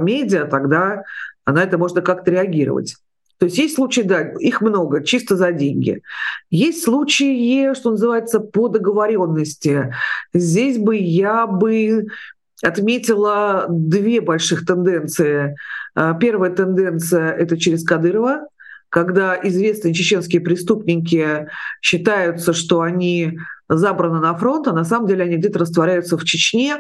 медиа, 0.03 0.47
тогда 0.47 1.03
на 1.45 1.63
это 1.63 1.77
можно 1.77 2.01
как-то 2.01 2.31
реагировать. 2.31 2.97
То 3.37 3.45
есть 3.45 3.59
есть 3.59 3.75
случаи, 3.75 4.01
да, 4.01 4.23
их 4.23 4.63
много, 4.63 5.05
чисто 5.05 5.37
за 5.37 5.53
деньги. 5.53 6.01
Есть 6.49 6.83
случаи, 6.85 7.75
что 7.75 7.91
называется, 7.91 8.41
по 8.41 8.69
договоренности. 8.69 9.95
Здесь 10.33 10.79
бы 10.79 10.97
я 10.97 11.47
бы 11.47 12.07
отметила 12.63 13.67
две 13.69 14.23
больших 14.23 14.65
тенденции. 14.65 15.57
Первая 15.95 16.53
тенденция— 16.53 17.33
это 17.39 17.59
через 17.59 17.85
Кадырова, 17.85 18.47
когда 18.91 19.39
известные 19.43 19.95
чеченские 19.95 20.43
преступники 20.43 21.49
считаются, 21.81 22.53
что 22.53 22.83
они 22.83 23.39
забраны 23.69 24.21
на 24.21 24.35
фронт, 24.35 24.69
а 24.69 24.73
на 24.73 24.85
самом 24.85 25.07
деле 25.07 25.25
они 25.25 25.37
где-то 25.37 25.61
растворяются 25.61 26.19
в 26.19 26.25
Чечне. 26.25 26.79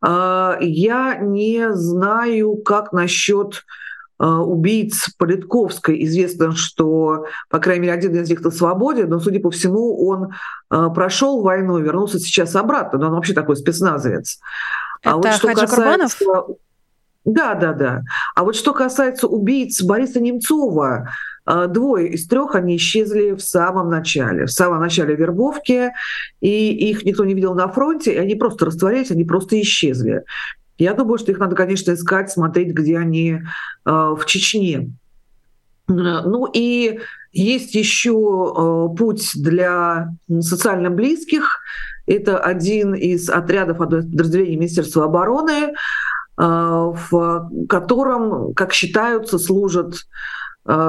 А, 0.00 0.56
я 0.60 1.16
не 1.16 1.72
знаю, 1.74 2.56
как 2.56 2.92
насчет 2.92 3.64
а, 4.18 4.40
убийц 4.40 5.10
Политковской. 5.18 6.02
Известно, 6.04 6.52
что, 6.52 7.26
по 7.50 7.58
крайней 7.58 7.82
мере, 7.82 7.92
один 7.94 8.14
из 8.14 8.28
них 8.30 8.40
на 8.40 8.50
свободе, 8.50 9.04
но, 9.04 9.20
судя 9.20 9.40
по 9.40 9.50
всему, 9.50 10.06
он 10.06 10.32
а, 10.70 10.88
прошел 10.88 11.42
войну 11.42 11.78
вернулся 11.78 12.18
сейчас 12.18 12.56
обратно. 12.56 12.98
Но 12.98 13.06
он 13.08 13.12
вообще 13.12 13.34
такой 13.34 13.56
спецназовец. 13.56 14.40
А 15.04 15.10
Это 15.10 15.10
а 15.10 15.16
вот 15.16 15.32
что 15.34 15.48
Хаджи 15.48 15.60
касается... 15.60 16.18
Курбанов? 16.24 16.56
Да, 17.24 17.54
да, 17.54 17.72
да. 17.72 18.02
А 18.34 18.44
вот 18.44 18.54
что 18.54 18.74
касается 18.74 19.26
убийц 19.26 19.82
Бориса 19.82 20.20
Немцова, 20.20 21.10
двое 21.46 22.08
из 22.08 22.26
трех 22.26 22.54
они 22.54 22.76
исчезли 22.76 23.32
в 23.32 23.40
самом 23.40 23.90
начале, 23.90 24.46
в 24.46 24.50
самом 24.50 24.80
начале 24.80 25.14
вербовки, 25.14 25.90
и 26.40 26.90
их 26.90 27.04
никто 27.04 27.24
не 27.24 27.34
видел 27.34 27.54
на 27.54 27.68
фронте, 27.68 28.14
и 28.14 28.18
они 28.18 28.34
просто 28.34 28.66
растворились, 28.66 29.10
они 29.10 29.24
просто 29.24 29.60
исчезли. 29.60 30.24
Я 30.78 30.94
думаю, 30.94 31.18
что 31.18 31.30
их 31.30 31.38
надо, 31.38 31.54
конечно, 31.54 31.92
искать, 31.92 32.30
смотреть, 32.30 32.72
где 32.72 32.98
они 32.98 33.32
э, 33.32 33.40
в 33.84 34.22
Чечне. 34.26 34.90
Ну 35.86 36.48
и 36.52 37.00
есть 37.32 37.74
еще 37.74 38.12
э, 38.12 38.96
путь 38.96 39.30
для 39.34 40.08
социально 40.40 40.90
близких. 40.90 41.60
Это 42.06 42.38
один 42.38 42.94
из 42.94 43.28
отрядов 43.28 43.78
подразделений 43.78 44.56
Министерства 44.56 45.04
обороны, 45.04 45.72
э, 45.72 45.72
в 46.36 47.50
котором, 47.68 48.54
как 48.54 48.72
считаются, 48.72 49.38
служат 49.38 49.94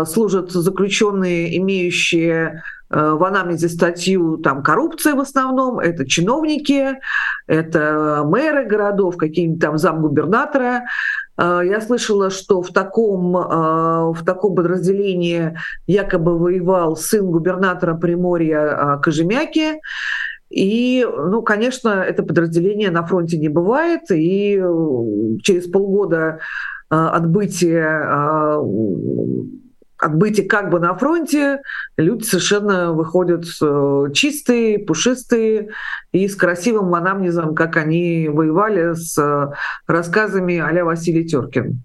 служат 0.05 0.51
заключенные, 0.51 1.57
имеющие 1.57 2.63
в 2.89 3.23
анамнезе 3.23 3.67
статью 3.67 4.37
там 4.37 4.61
коррупция 4.63 5.15
в 5.15 5.19
основном, 5.19 5.79
это 5.79 6.07
чиновники, 6.07 6.99
это 7.47 8.21
мэры 8.23 8.65
городов, 8.65 9.17
какие-нибудь 9.17 9.59
там 9.59 9.77
замгубернатора. 9.77 10.83
А, 11.35 11.61
я 11.61 11.81
слышала, 11.81 12.29
что 12.29 12.61
в 12.61 12.71
таком, 12.71 13.33
в 13.33 14.17
таком 14.25 14.55
подразделении 14.55 15.57
якобы 15.87 16.37
воевал 16.37 16.95
сын 16.95 17.25
губернатора 17.25 17.95
Приморья 17.95 18.99
Кожемяки. 19.03 19.81
И, 20.51 21.05
ну, 21.05 21.41
конечно, 21.41 21.89
это 21.89 22.21
подразделение 22.23 22.91
на 22.91 23.05
фронте 23.05 23.37
не 23.37 23.49
бывает, 23.49 24.03
и 24.11 24.61
через 25.41 25.67
полгода 25.67 26.39
отбытия 26.87 28.59
отбытие 29.97 30.47
как 30.47 30.69
бы 30.69 30.79
на 30.79 30.95
фронте, 30.95 31.61
люди 31.97 32.23
совершенно 32.23 32.91
выходят 32.91 33.45
э, 33.61 34.05
чистые, 34.13 34.79
пушистые 34.79 35.69
и 36.11 36.27
с 36.27 36.35
красивым 36.35 36.93
анамнезом, 36.95 37.55
как 37.55 37.77
они 37.77 38.29
воевали 38.29 38.93
с 38.93 39.17
э, 39.17 39.51
рассказами 39.87 40.57
а 40.57 40.85
Василий 40.85 41.25
Теркин. 41.25 41.83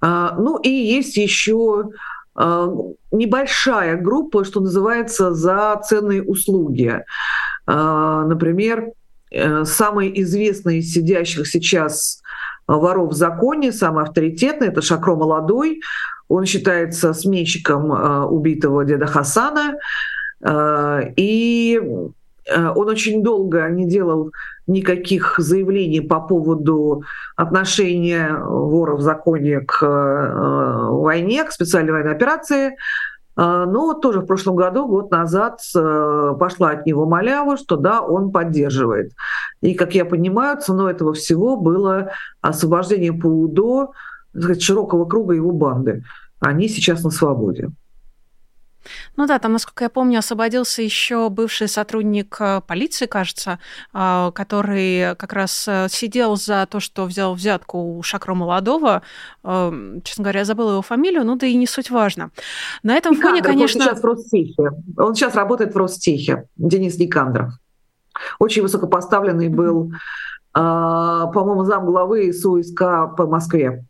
А, 0.00 0.34
ну 0.38 0.58
и 0.58 0.68
есть 0.68 1.16
еще 1.16 1.90
э, 2.38 2.68
небольшая 3.10 3.96
группа, 3.96 4.44
что 4.44 4.60
называется, 4.60 5.32
за 5.32 5.80
ценные 5.84 6.22
услуги. 6.22 7.02
А, 7.66 8.24
например, 8.24 8.92
самый 9.64 10.12
известный 10.22 10.78
из 10.78 10.92
сидящих 10.92 11.48
сейчас 11.48 12.22
воров 12.68 13.10
в 13.10 13.14
законе, 13.14 13.72
самый 13.72 14.04
авторитетный, 14.04 14.68
это 14.68 14.82
Шакро 14.82 15.16
Молодой. 15.16 15.80
Он 16.28 16.44
считается 16.44 17.12
сменщиком 17.12 17.92
э, 17.92 18.24
убитого 18.24 18.84
деда 18.84 19.06
Хасана. 19.06 19.76
Э, 20.42 21.00
и 21.16 21.80
э, 22.46 22.68
он 22.74 22.88
очень 22.88 23.22
долго 23.22 23.68
не 23.68 23.86
делал 23.86 24.32
никаких 24.66 25.36
заявлений 25.38 26.00
по 26.00 26.20
поводу 26.20 27.04
отношения 27.36 28.36
вора 28.36 28.96
в 28.96 29.00
законе 29.00 29.60
к 29.60 29.86
войне, 30.90 31.44
к 31.44 31.52
специальной 31.52 31.92
военной 31.92 32.12
операции. 32.12 32.76
Но 33.36 33.92
тоже 33.92 34.20
в 34.20 34.26
прошлом 34.26 34.56
году, 34.56 34.88
год 34.88 35.10
назад, 35.10 35.60
пошла 35.72 36.70
от 36.70 36.86
него 36.86 37.06
малява, 37.06 37.58
что 37.58 37.76
да, 37.76 38.00
он 38.00 38.32
поддерживает. 38.32 39.12
И, 39.60 39.74
как 39.74 39.94
я 39.94 40.04
понимаю, 40.04 40.58
ценой 40.58 40.92
этого 40.92 41.12
всего 41.12 41.56
было 41.56 42.10
освобождение 42.40 43.12
по 43.12 43.28
УДО 44.36 44.42
сказать, 44.42 44.62
широкого 44.62 45.04
круга 45.06 45.34
его 45.34 45.50
банды. 45.50 46.04
Они 46.40 46.68
сейчас 46.68 47.02
на 47.02 47.10
свободе. 47.10 47.70
Ну 49.16 49.26
да, 49.26 49.38
там, 49.38 49.52
насколько 49.52 49.84
я 49.84 49.90
помню, 49.90 50.18
освободился 50.18 50.82
еще 50.82 51.28
бывший 51.28 51.68
сотрудник 51.68 52.36
э, 52.40 52.60
полиции, 52.66 53.06
кажется, 53.06 53.58
э, 53.92 54.30
который 54.34 55.16
как 55.16 55.32
раз 55.32 55.66
э, 55.68 55.88
сидел 55.90 56.36
за 56.36 56.66
то, 56.70 56.80
что 56.80 57.04
взял 57.04 57.34
взятку 57.34 57.98
у 57.98 58.02
Шакро 58.02 58.34
Молодого. 58.34 59.02
Честно 59.42 60.24
говоря, 60.24 60.40
я 60.40 60.44
забыла 60.44 60.72
его 60.72 60.82
фамилию, 60.82 61.24
ну 61.24 61.36
да 61.36 61.46
и 61.46 61.54
не 61.54 61.66
суть 61.66 61.90
важно. 61.90 62.30
На 62.82 62.94
этом 62.96 63.14
Никандров, 63.14 63.38
фоне, 63.38 63.42
конечно... 63.42 63.80
Он 63.80 63.86
сейчас 63.88 64.00
в 64.00 64.04
Ростехе. 64.04 64.70
Он 64.96 65.14
сейчас 65.14 65.34
работает 65.34 65.74
в 65.74 65.76
Ростехе. 65.76 66.48
Денис 66.56 66.98
Никандров. 66.98 67.52
Очень 68.38 68.62
высокопоставленный 68.62 69.48
был, 69.48 69.92
по-моему, 70.52 71.64
зам 71.64 71.84
главы 71.84 72.32
СУСК 72.32 72.80
по 73.16 73.26
Москве. 73.26 73.84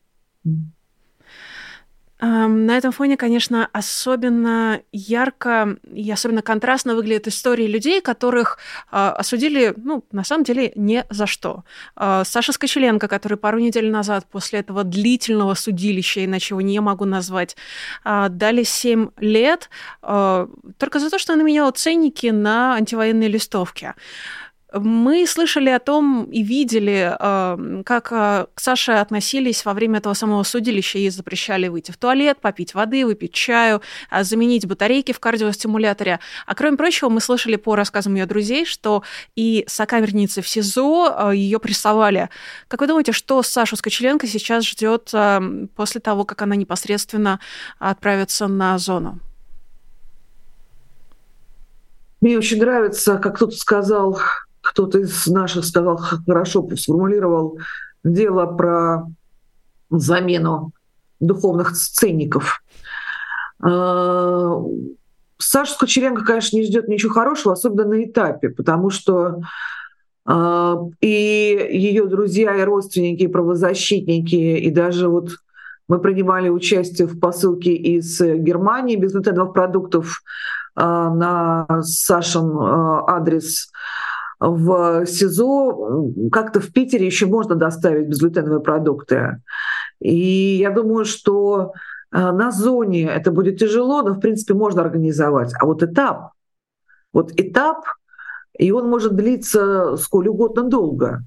На 2.19 2.79
этом 2.79 2.93
фоне, 2.93 3.19
конечно, 3.19 3.69
особенно 3.73 4.81
ярко 4.91 5.77
и 5.93 6.11
особенно 6.11 6.41
контрастно 6.41 6.95
выглядят 6.95 7.29
истории 7.29 7.67
людей, 7.67 8.01
которых 8.01 8.57
э, 8.91 8.97
осудили, 8.97 9.75
ну, 9.77 10.03
на 10.13 10.25
самом 10.25 10.45
деле, 10.45 10.73
не 10.77 11.05
за 11.11 11.27
что. 11.27 11.65
Э, 11.95 12.23
Саша 12.25 12.53
Скочеленко, 12.53 13.07
который 13.07 13.37
пару 13.37 13.59
недель 13.59 13.91
назад 13.91 14.25
после 14.31 14.61
этого 14.61 14.83
длительного 14.83 15.53
судилища, 15.53 16.25
иначе 16.25 16.55
его 16.55 16.63
не 16.63 16.81
могу 16.81 17.05
назвать, 17.05 17.55
э, 18.07 18.29
дали 18.31 18.63
7 18.63 19.11
лет 19.19 19.69
э, 20.03 20.47
только 20.79 21.01
за 21.01 21.11
то, 21.11 21.19
что 21.19 21.35
он 21.35 21.45
менял 21.45 21.71
ценники 21.71 22.29
на 22.29 22.77
антивоенные 22.77 23.29
листовки. 23.29 23.93
Мы 24.79 25.27
слышали 25.27 25.71
о 25.71 25.79
том 25.79 26.25
и 26.25 26.43
видели, 26.43 27.17
эм, 27.19 27.85
как 27.85 28.13
э, 28.13 28.47
к 28.55 28.61
Саше 28.61 28.93
относились 28.93 29.65
во 29.65 29.75
время 29.75 29.99
этого 29.99 30.15
самого 30.15 30.43
судилища. 30.43 30.99
Ей 30.99 31.11
запрещали 31.11 31.69
выйти 31.69 31.91
в 31.93 31.97
туалет, 31.97 32.39
попить 32.41 32.75
воды, 32.75 33.07
выпить 33.07 33.33
чаю, 33.33 33.81
а, 34.11 34.25
заменить 34.25 34.67
батарейки 34.67 35.13
в 35.13 35.21
кардиостимуляторе. 35.21 36.21
А 36.47 36.55
кроме 36.55 36.77
прочего, 36.77 37.09
мы 37.09 37.21
слышали 37.21 37.57
по 37.57 37.77
рассказам 37.77 38.15
ее 38.15 38.27
друзей, 38.27 38.67
что 38.67 39.03
и 39.35 39.65
сокамерницы 39.69 40.43
в 40.43 40.49
СИЗО 40.49 41.31
э, 41.31 41.37
ее 41.37 41.59
прессовали. 41.59 42.29
Как 42.69 42.81
вы 42.81 42.87
думаете, 42.87 43.13
что 43.13 43.43
Сашу 43.43 43.77
Скочеленко 43.77 44.27
сейчас 44.27 44.65
ждет 44.65 45.11
эм, 45.13 45.69
после 45.75 46.01
того, 46.01 46.25
как 46.25 46.43
она 46.43 46.57
непосредственно 46.57 47.41
отправится 47.79 48.47
на 48.47 48.79
зону? 48.79 49.21
Мне 52.21 52.39
очень 52.39 52.59
нравится, 52.59 53.19
как 53.19 53.37
кто-то 53.37 53.57
сказал, 53.57 54.19
кто-то 54.67 54.99
из 54.99 55.27
наших 55.29 55.65
сказал, 55.65 55.97
хорошо 55.97 56.69
сформулировал 56.77 57.59
дело 58.03 58.47
про 58.47 59.07
замену 59.91 60.73
духовных 61.21 61.73
ценников. 61.73 62.63
А, 63.63 64.61
Саша 65.39 65.73
Скочеренко, 65.73 66.25
конечно, 66.25 66.57
не 66.57 66.65
ждет 66.65 66.89
ничего 66.89 67.13
хорошего, 67.13 67.53
особенно 67.53 67.91
на 67.91 68.05
этапе, 68.05 68.49
потому 68.49 68.91
что 68.91 69.41
а, 70.25 70.79
и 71.01 71.69
ее 71.71 72.07
друзья, 72.07 72.57
и 72.57 72.65
родственники, 72.65 73.23
и 73.23 73.29
правозащитники, 73.29 74.35
и 74.35 74.71
даже 74.71 75.09
вот 75.09 75.31
Мы 75.89 76.01
принимали 76.01 76.49
участие 76.49 77.07
в 77.07 77.21
посылке 77.21 77.73
из 77.73 78.21
Германии 78.21 78.97
безглютеновых 78.97 79.53
продуктов 79.53 80.23
на 80.75 81.67
Сашин 81.83 82.51
адрес 83.07 83.71
в 84.39 85.07
СИЗО 85.07 86.13
как-то 86.31 86.61
в 86.61 86.73
Питере 86.73 87.07
еще 87.07 87.27
можно 87.27 87.55
доставить 87.55 88.09
безглютеновые 88.09 88.61
продукты. 88.61 89.41
И 90.01 90.59
я 90.59 90.71
думаю, 90.71 91.05
что 91.05 91.73
на 92.13 92.51
зоне 92.51 93.05
это 93.05 93.31
будет 93.31 93.59
тяжело, 93.59 94.03
но 94.03 94.15
в 94.15 94.21
принципе 94.21 94.55
можно 94.55 94.83
организовать. 94.83 95.53
А 95.59 95.67
вот 95.67 95.83
этап, 95.83 96.33
вот 97.13 97.33
этап, 97.37 97.85
и 98.59 98.71
он 98.73 98.89
может 98.89 99.17
длиться 99.17 99.97
сколь 99.97 100.29
угодно 100.29 100.65
долго. 100.65 101.23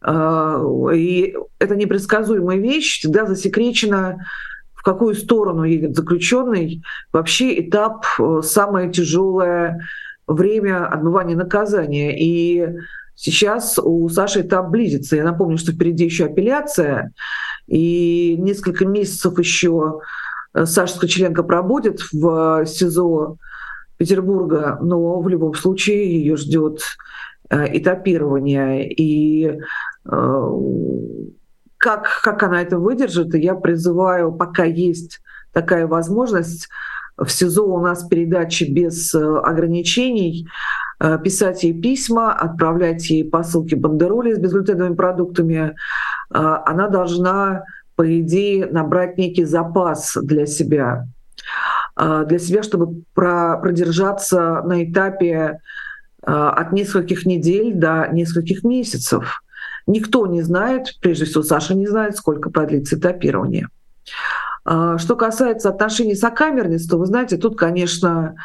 А, 0.00 0.62
и 0.94 1.34
это 1.58 1.74
непредсказуемая 1.74 2.58
вещь, 2.58 3.00
всегда 3.00 3.26
засекречена, 3.26 4.24
в 4.74 4.82
какую 4.82 5.14
сторону 5.14 5.64
едет 5.64 5.96
заключенный. 5.96 6.82
Вообще 7.12 7.60
этап 7.60 8.06
э, 8.20 8.40
самое 8.42 8.90
тяжелое 8.90 9.80
время 10.26 10.86
отбывания 10.86 11.36
наказания. 11.36 12.18
И 12.18 12.68
сейчас 13.14 13.78
у 13.82 14.08
Саши 14.08 14.42
этап 14.42 14.70
близится. 14.70 15.16
Я 15.16 15.24
напомню, 15.24 15.58
что 15.58 15.72
впереди 15.72 16.04
еще 16.04 16.26
апелляция, 16.26 17.12
и 17.66 18.36
несколько 18.38 18.86
месяцев 18.86 19.38
еще 19.38 20.00
э, 20.54 20.66
Саша 20.66 20.94
Скочеленко 20.94 21.42
пробудет 21.42 22.00
в 22.12 22.64
СИЗО 22.66 23.38
Петербурга, 23.96 24.78
но 24.80 25.20
в 25.20 25.28
любом 25.28 25.54
случае 25.54 26.20
ее 26.20 26.36
ждет 26.36 26.80
э, 27.50 27.78
этапирование. 27.78 28.92
И 28.92 29.58
э, 30.04 30.50
как, 31.78 32.20
как 32.22 32.42
она 32.42 32.62
это 32.62 32.78
выдержит, 32.78 33.34
я 33.34 33.54
призываю, 33.54 34.32
пока 34.32 34.64
есть 34.64 35.20
такая 35.52 35.86
возможность, 35.86 36.68
в 37.16 37.28
СИЗО 37.28 37.66
у 37.66 37.80
нас 37.80 38.04
передачи 38.04 38.64
без 38.64 39.14
э, 39.14 39.38
ограничений, 39.38 40.46
писать 41.22 41.62
ей 41.62 41.78
письма, 41.78 42.32
отправлять 42.32 43.10
ей 43.10 43.22
посылки 43.22 43.74
бандероли 43.74 44.32
с 44.32 44.38
безглютеновыми 44.38 44.94
продуктами. 44.94 45.74
Она 46.30 46.88
должна, 46.88 47.64
по 47.96 48.18
идее, 48.18 48.64
набрать 48.64 49.18
некий 49.18 49.44
запас 49.44 50.16
для 50.22 50.46
себя. 50.46 51.06
Для 51.98 52.38
себя, 52.38 52.62
чтобы 52.62 53.02
продержаться 53.14 54.62
на 54.64 54.84
этапе 54.84 55.60
от 56.22 56.72
нескольких 56.72 57.26
недель 57.26 57.74
до 57.74 58.08
нескольких 58.10 58.64
месяцев. 58.64 59.42
Никто 59.86 60.26
не 60.26 60.40
знает, 60.40 60.96
прежде 61.02 61.26
всего 61.26 61.42
Саша 61.42 61.74
не 61.74 61.86
знает, 61.86 62.16
сколько 62.16 62.48
продлится 62.48 62.96
этапирование. 62.96 63.68
А, 64.66 64.98
что 64.98 65.16
касается 65.16 65.68
отношений 65.68 66.14
с 66.14 66.20
сокамерницей, 66.20 66.98
вы 66.98 67.06
знаете, 67.06 67.36
тут, 67.36 67.56
конечно, 67.56 68.36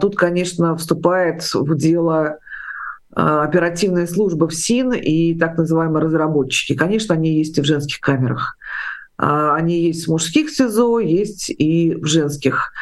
тут, 0.00 0.16
конечно, 0.16 0.76
вступает 0.76 1.44
в 1.54 1.76
дело 1.76 2.38
оперативная 3.14 4.08
служба 4.08 4.48
в 4.48 4.52
СИН 4.52 4.94
и 4.94 5.38
так 5.38 5.56
называемые 5.56 6.02
разработчики. 6.02 6.74
Конечно, 6.74 7.14
они 7.14 7.38
есть 7.38 7.56
и 7.56 7.60
в 7.60 7.64
женских 7.64 8.00
камерах. 8.00 8.56
А, 9.16 9.54
они 9.54 9.82
есть 9.82 10.06
в 10.06 10.10
мужских 10.10 10.50
СИЗО, 10.50 10.98
есть 10.98 11.50
и 11.50 11.94
в 11.94 12.06
женских. 12.06 12.72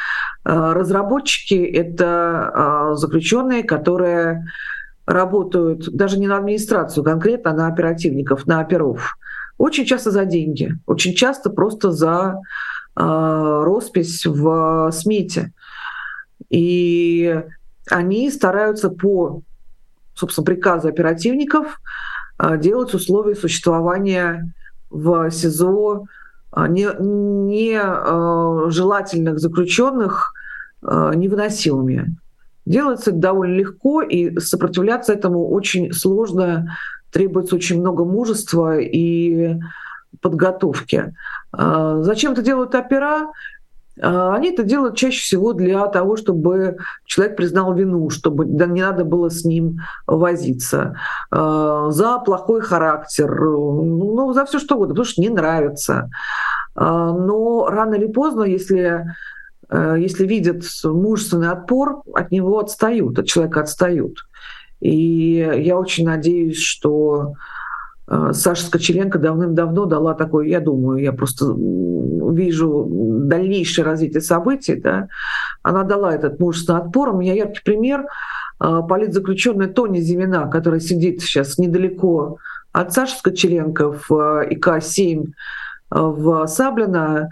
А, 0.44 0.74
разработчики— 0.74 1.54
это 1.74 2.50
а, 2.54 2.94
заключенные, 2.94 3.64
которые 3.64 4.46
работают 5.04 5.94
даже 5.94 6.18
не 6.18 6.26
на 6.26 6.38
администрацию 6.38 7.04
конкретно, 7.04 7.50
а 7.50 7.54
на 7.54 7.66
оперативников, 7.66 8.46
на 8.46 8.60
оперов. 8.60 9.16
Очень 9.58 9.84
часто 9.84 10.10
за 10.10 10.24
деньги, 10.24 10.76
очень 10.86 11.14
часто 11.14 11.50
просто 11.50 11.92
за 11.92 12.40
роспись 12.94 14.26
в 14.26 14.90
смете. 14.92 15.52
И 16.50 17.42
они 17.90 18.30
стараются 18.30 18.90
по, 18.90 19.40
собственно, 20.14 20.44
приказу 20.44 20.88
оперативников 20.88 21.80
делать 22.58 22.92
условия 22.92 23.34
существования 23.34 24.52
в 24.90 25.30
СИЗО 25.30 26.06
а, 26.52 26.68
не, 26.68 27.80
желательных 28.70 29.38
заключенных 29.38 30.34
а, 30.82 31.14
невыносимыми. 31.14 32.16
Делается 32.66 33.10
это 33.10 33.18
довольно 33.18 33.54
легко, 33.54 34.02
и 34.02 34.38
сопротивляться 34.38 35.14
этому 35.14 35.48
очень 35.48 35.92
сложно, 35.92 36.76
требуется 37.12 37.56
очень 37.56 37.80
много 37.80 38.04
мужества 38.04 38.78
и 38.78 39.56
подготовки. 40.20 41.14
Зачем 41.52 42.32
это 42.32 42.42
делают 42.42 42.74
опера? 42.74 43.28
А, 44.00 44.34
они 44.34 44.50
это 44.50 44.62
делают 44.62 44.96
чаще 44.96 45.20
всего 45.20 45.52
для 45.52 45.86
того, 45.88 46.16
чтобы 46.16 46.78
человек 47.04 47.36
признал 47.36 47.74
вину, 47.74 48.08
чтобы 48.10 48.46
не 48.46 48.80
надо 48.80 49.04
было 49.04 49.28
с 49.28 49.44
ним 49.44 49.80
возиться. 50.06 50.96
А, 51.30 51.90
за 51.90 52.18
плохой 52.18 52.60
характер, 52.60 53.30
ну, 53.30 54.32
за 54.32 54.44
все 54.46 54.58
что 54.58 54.76
угодно, 54.76 54.94
потому 54.94 55.04
что 55.04 55.20
не 55.20 55.28
нравится. 55.28 56.10
А, 56.74 57.12
но 57.12 57.68
рано 57.68 57.94
или 57.94 58.06
поздно, 58.06 58.44
если, 58.44 59.04
если 59.70 60.26
видят 60.26 60.64
мужественный 60.84 61.50
отпор, 61.50 62.02
от 62.14 62.30
него 62.30 62.58
отстают, 62.58 63.18
от 63.18 63.26
человека 63.26 63.60
отстают. 63.60 64.18
И 64.82 65.36
я 65.62 65.78
очень 65.78 66.04
надеюсь, 66.04 66.58
что 66.58 67.34
Э, 68.12 68.32
Саша 68.32 68.66
Скочеленко 68.66 69.18
давным-давно 69.18 69.86
дала 69.86 70.14
такой, 70.14 70.50
я 70.50 70.60
думаю, 70.60 70.98
я 70.98 71.12
просто 71.12 71.46
вижу 71.56 72.86
дальнейшее 72.90 73.84
развитие 73.84 74.20
событий, 74.20 74.76
да, 74.76 75.08
она 75.62 75.82
дала 75.82 76.14
этот 76.14 76.38
мужественный 76.38 76.80
отпор. 76.80 77.10
У 77.10 77.18
меня 77.18 77.34
яркий 77.34 77.62
пример 77.64 78.06
э, 78.60 78.80
политзаключенная 78.88 79.68
Тони 79.68 80.00
Зимина, 80.00 80.48
которая 80.48 80.80
сидит 80.80 81.22
сейчас 81.22 81.58
недалеко 81.58 82.38
от 82.72 82.92
Саши 82.92 83.16
Скочеленко 83.16 83.92
в 83.92 84.12
э, 84.12 84.48
ИК-7 84.50 85.26
в 85.90 86.46
Саблино. 86.46 87.30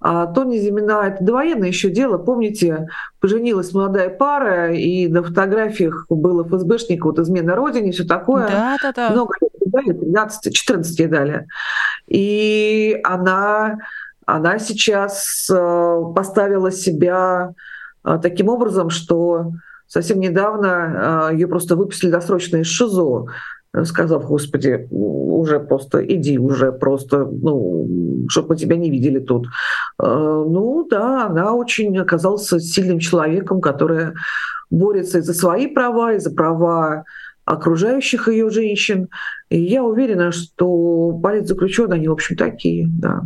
А 0.00 0.26
Тони 0.26 0.56
Зимина— 0.58 1.02
это 1.06 1.22
довоенное 1.22 1.68
еще 1.68 1.90
дело. 1.90 2.16
Помните, 2.16 2.88
поженилась 3.20 3.74
молодая 3.74 4.08
пара, 4.08 4.74
и 4.74 5.08
на 5.08 5.22
фотографиях 5.22 6.06
был 6.08 6.42
ФСБшник, 6.44 7.04
вот 7.04 7.18
измена 7.18 7.54
родине, 7.54 7.92
все 7.92 8.04
такое. 8.04 8.48
Да, 8.48 8.78
да, 8.82 8.92
да. 8.92 9.10
Много 9.10 9.34
лет 9.42 9.52
дали, 9.66 9.92
13, 9.92 10.54
14 10.54 11.10
дали. 11.10 11.46
И 12.08 12.98
она, 13.04 13.78
она 14.24 14.58
сейчас 14.58 15.48
э, 15.50 16.02
поставила 16.14 16.72
себя 16.72 17.52
э, 18.04 18.18
таким 18.22 18.48
образом, 18.48 18.88
что 18.88 19.52
совсем 19.86 20.18
недавно 20.18 21.28
э, 21.30 21.34
ее 21.34 21.46
просто 21.46 21.76
выпустили 21.76 22.10
досрочно 22.10 22.56
из 22.56 22.66
ШИЗО 22.68 23.26
сказав, 23.84 24.26
господи, 24.26 24.88
уже 24.90 25.60
просто 25.60 26.04
иди 26.04 26.38
уже 26.38 26.72
просто, 26.72 27.24
ну, 27.24 28.26
чтобы 28.28 28.50
мы 28.50 28.56
тебя 28.56 28.76
не 28.76 28.90
видели 28.90 29.18
тут. 29.20 29.46
Э, 30.02 30.04
ну 30.04 30.86
да, 30.90 31.26
она 31.26 31.54
очень 31.54 31.96
оказалась 31.98 32.48
сильным 32.48 32.98
человеком, 32.98 33.60
который 33.60 34.14
борется 34.70 35.18
и 35.18 35.22
за 35.22 35.34
свои 35.34 35.66
права, 35.66 36.14
и 36.14 36.18
за 36.18 36.30
права 36.30 37.04
окружающих 37.44 38.28
ее 38.28 38.50
женщин. 38.50 39.08
И 39.48 39.60
я 39.60 39.82
уверена, 39.82 40.32
что 40.32 41.18
политзаключенные, 41.22 41.96
они, 41.96 42.08
в 42.08 42.12
общем, 42.12 42.36
такие, 42.36 42.88
да. 42.88 43.22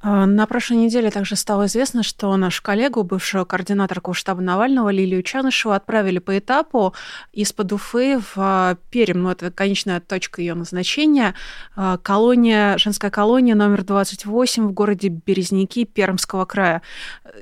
А, 0.00 0.26
на 0.26 0.46
прошлой 0.46 0.76
неделе 0.76 1.10
также 1.10 1.34
стало 1.34 1.66
известно, 1.66 2.02
что 2.02 2.36
нашу 2.36 2.62
коллегу, 2.62 3.02
бывшего 3.02 3.44
координаторку 3.44 4.14
штаба 4.14 4.40
Навального 4.40 4.90
Лилию 4.90 5.22
Чанышеву 5.22 5.74
отправили 5.74 6.20
по 6.20 6.38
этапу 6.38 6.94
из-под 7.32 7.72
Уфы 7.72 8.18
в 8.18 8.34
а, 8.36 8.76
Пермь, 8.90 9.18
ну 9.18 9.30
это 9.30 9.50
конечная 9.50 10.00
точка 10.00 10.40
ее 10.40 10.54
назначения, 10.54 11.34
а, 11.74 11.98
колония, 11.98 12.78
женская 12.78 13.10
колония 13.10 13.56
номер 13.56 13.82
28 13.82 14.68
в 14.68 14.72
городе 14.72 15.08
Березники 15.08 15.84
Пермского 15.84 16.44
края. 16.44 16.82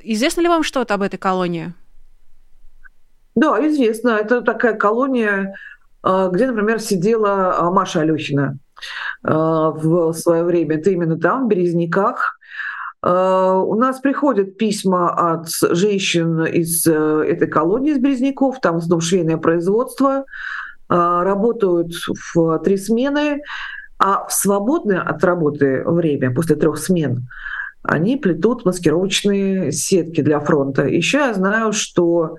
Известно 0.03 0.41
ли 0.41 0.47
вам 0.47 0.63
что-то 0.63 0.95
об 0.95 1.03
этой 1.03 1.17
колонии? 1.17 1.73
Да, 3.35 3.55
известно. 3.67 4.09
Это 4.09 4.41
такая 4.41 4.73
колония, 4.73 5.53
где, 6.03 6.47
например, 6.47 6.79
сидела 6.79 7.69
Маша 7.71 8.01
Алехина 8.01 8.57
в 9.21 10.13
свое 10.13 10.43
время. 10.43 10.77
Это 10.77 10.89
именно 10.89 11.19
там, 11.19 11.45
в 11.45 11.47
Березняках. 11.47 12.36
Э, 13.03 13.61
у 13.65 13.75
нас 13.75 13.99
приходят 13.99 14.57
письма 14.57 15.09
от 15.33 15.49
женщин 15.71 16.45
из 16.45 16.85
э, 16.87 17.25
этой 17.27 17.47
колонии, 17.47 17.91
из 17.91 17.99
Березняков, 17.99 18.59
там 18.59 18.77
основном 18.77 19.01
швейное 19.01 19.37
производство, 19.37 20.19
э, 20.19 20.23
работают 20.89 21.93
в 22.33 22.59
три 22.59 22.77
смены, 22.77 23.41
а 23.99 24.25
в 24.25 24.33
свободное 24.33 25.01
от 25.01 25.23
работы 25.23 25.83
время, 25.85 26.33
после 26.33 26.55
трех 26.55 26.77
смен, 26.77 27.27
они 27.83 28.17
плетут 28.17 28.65
маскировочные 28.65 29.71
сетки 29.71 30.21
для 30.21 30.39
фронта. 30.39 30.85
Еще 30.85 31.19
я 31.19 31.33
знаю, 31.33 31.71
что 31.71 32.37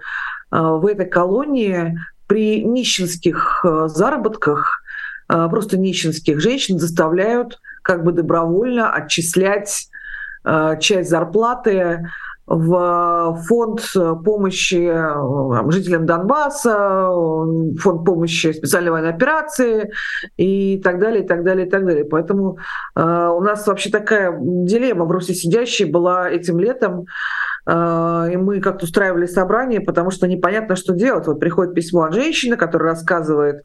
в 0.51 0.87
этой 0.87 1.07
колонии 1.07 1.99
при 2.27 2.63
нищенских 2.63 3.65
заработках, 3.87 4.83
просто 5.27 5.79
нищенских 5.79 6.41
женщин 6.41 6.79
заставляют 6.79 7.59
как 7.83 8.05
бы 8.05 8.13
добровольно 8.13 8.93
отчислять 8.93 9.89
часть 10.81 11.11
зарплаты 11.11 12.01
в 12.49 13.43
фонд 13.47 13.81
помощи 14.25 14.91
жителям 15.71 16.07
Донбасса, 16.07 17.11
фонд 17.79 18.07
помощи 18.07 18.53
специальной 18.53 18.91
военной 18.91 19.11
операции 19.11 19.93
и 20.39 20.81
так 20.83 20.99
далее, 20.99 21.25
и 21.25 21.27
так 21.27 21.45
далее, 21.45 21.67
и 21.67 21.71
так 21.71 21.85
далее. 21.85 22.07
Поэтому 22.07 22.59
э, 22.97 23.03
у 23.03 23.41
нас 23.41 23.67
вообще 23.67 23.91
такая 23.91 24.35
дилемма 24.41 25.05
в 25.05 25.11
Руси 25.11 25.35
сидящей 25.35 25.85
была 25.85 26.31
этим 26.31 26.59
летом, 26.59 27.05
э, 27.67 28.29
и 28.33 28.37
мы 28.39 28.61
как-то 28.61 28.87
устраивали 28.87 29.27
собрание, 29.27 29.83
потому 29.83 30.11
что 30.11 30.27
непонятно, 30.27 30.75
что 30.75 30.95
делать. 30.95 31.27
Вот 31.27 31.41
приходит 31.41 31.75
письмо 31.75 32.05
от 32.05 32.15
женщины, 32.15 32.57
которая 32.57 32.93
рассказывает, 32.93 33.63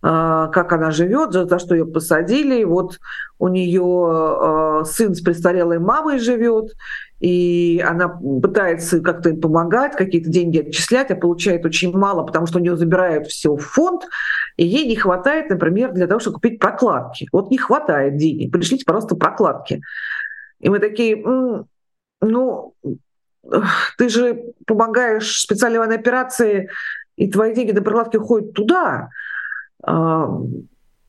как 0.00 0.72
она 0.72 0.90
живет, 0.90 1.32
за, 1.32 1.58
что 1.58 1.74
ее 1.74 1.86
посадили. 1.86 2.64
Вот 2.64 2.98
у 3.38 3.48
нее 3.48 4.84
сын 4.84 5.14
с 5.14 5.20
престарелой 5.20 5.78
мамой 5.78 6.18
живет, 6.18 6.72
и 7.20 7.84
она 7.84 8.08
пытается 8.08 9.00
как-то 9.00 9.30
им 9.30 9.40
помогать, 9.40 9.96
какие-то 9.96 10.30
деньги 10.30 10.58
отчислять, 10.58 11.10
а 11.10 11.16
получает 11.16 11.66
очень 11.66 11.96
мало, 11.96 12.22
потому 12.22 12.46
что 12.46 12.58
у 12.58 12.62
нее 12.62 12.76
забирают 12.76 13.26
все 13.26 13.56
в 13.56 13.60
фонд, 13.60 14.04
и 14.56 14.64
ей 14.64 14.86
не 14.86 14.94
хватает, 14.94 15.50
например, 15.50 15.92
для 15.92 16.06
того, 16.06 16.20
чтобы 16.20 16.34
купить 16.34 16.60
прокладки. 16.60 17.28
Вот 17.32 17.50
не 17.50 17.58
хватает 17.58 18.16
денег, 18.16 18.52
пришлите, 18.52 18.84
пожалуйста, 18.84 19.16
прокладки. 19.16 19.82
И 20.60 20.68
мы 20.68 20.78
такие, 20.78 21.16
ну, 22.20 22.74
ты 23.96 24.08
же 24.08 24.42
помогаешь 24.66 25.40
специальной 25.40 25.80
операции, 25.94 26.70
и 27.16 27.28
твои 27.30 27.52
деньги 27.52 27.72
на 27.72 27.82
прокладки 27.82 28.16
уходят 28.16 28.52
туда. 28.52 29.08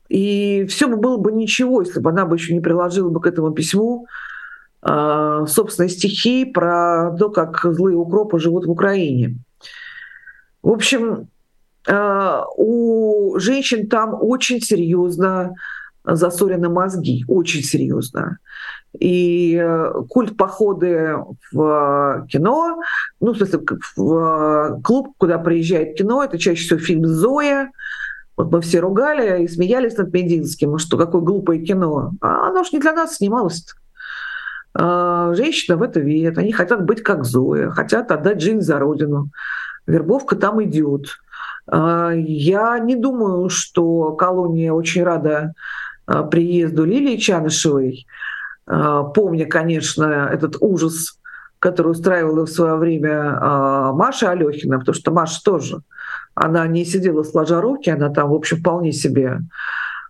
И 0.08 0.66
все 0.68 0.88
бы 0.88 0.96
было 0.96 1.16
бы 1.18 1.30
ничего, 1.30 1.82
если 1.82 2.00
бы 2.00 2.10
она 2.10 2.26
бы 2.26 2.36
еще 2.36 2.52
не 2.52 2.60
приложила 2.60 3.08
бы 3.10 3.20
к 3.20 3.26
этому 3.26 3.52
письму 3.52 4.06
а, 4.82 5.46
собственной 5.46 5.88
стихи 5.88 6.44
про 6.44 7.14
то, 7.16 7.30
как 7.30 7.60
злые 7.62 7.96
укропы 7.96 8.40
живут 8.40 8.66
в 8.66 8.70
Украине. 8.70 9.36
В 10.62 10.70
общем, 10.70 11.28
а, 11.88 12.44
у 12.56 13.38
женщин 13.38 13.88
там 13.88 14.16
очень 14.20 14.60
серьезно 14.60 15.54
засорены 16.04 16.68
мозги, 16.68 17.24
очень 17.28 17.62
серьезно. 17.62 18.38
И 18.98 19.54
э, 19.54 19.92
культ 20.08 20.36
походы 20.36 21.14
в 21.52 22.26
кино, 22.28 22.80
ну, 23.20 23.32
в 23.32 23.36
смысле, 23.36 23.60
в 23.96 24.80
клуб, 24.82 25.14
куда 25.18 25.38
приезжает 25.38 25.96
кино, 25.96 26.24
это 26.24 26.38
чаще 26.38 26.64
всего 26.64 26.80
фильм 26.80 27.06
«Зоя», 27.06 27.70
вот 28.40 28.52
мы 28.52 28.60
все 28.60 28.80
ругали 28.80 29.44
и 29.44 29.48
смеялись 29.48 29.96
над 29.96 30.12
Мединским, 30.12 30.78
что 30.78 30.96
какое 30.96 31.20
глупое 31.20 31.60
кино. 31.60 32.12
А 32.20 32.48
оно 32.48 32.64
же 32.64 32.70
не 32.72 32.80
для 32.80 32.92
нас 32.92 33.16
снималось. 33.16 33.60
-то. 33.64 33.80
А, 34.74 35.34
женщина 35.34 35.76
в 35.76 35.82
это 35.82 36.00
верит. 36.00 36.38
Они 36.38 36.52
хотят 36.52 36.84
быть 36.84 37.02
как 37.02 37.24
Зоя, 37.24 37.70
хотят 37.70 38.10
отдать 38.12 38.40
жизнь 38.40 38.60
за 38.60 38.78
родину. 38.78 39.30
Вербовка 39.86 40.36
там 40.36 40.62
идет. 40.62 41.06
А, 41.66 42.12
я 42.14 42.78
не 42.78 42.96
думаю, 42.96 43.48
что 43.48 44.12
колония 44.12 44.72
очень 44.72 45.02
рада 45.02 45.52
а, 46.06 46.22
приезду 46.22 46.84
Лилии 46.84 47.16
Чанышевой, 47.16 48.06
помня, 48.66 49.46
конечно, 49.46 50.30
этот 50.32 50.56
ужас, 50.60 51.18
который 51.58 51.90
устраивала 51.90 52.46
в 52.46 52.50
свое 52.50 52.76
время 52.76 53.32
Маша 53.92 54.30
Алехина, 54.30 54.78
потому 54.78 54.94
что 54.94 55.10
Маша 55.10 55.42
тоже, 55.42 55.80
она 56.40 56.66
не 56.66 56.84
сидела 56.84 57.22
сложа 57.22 57.60
руки, 57.60 57.90
она 57.90 58.08
там, 58.08 58.30
в 58.30 58.34
общем, 58.34 58.58
вполне 58.58 58.92
себе 58.92 59.40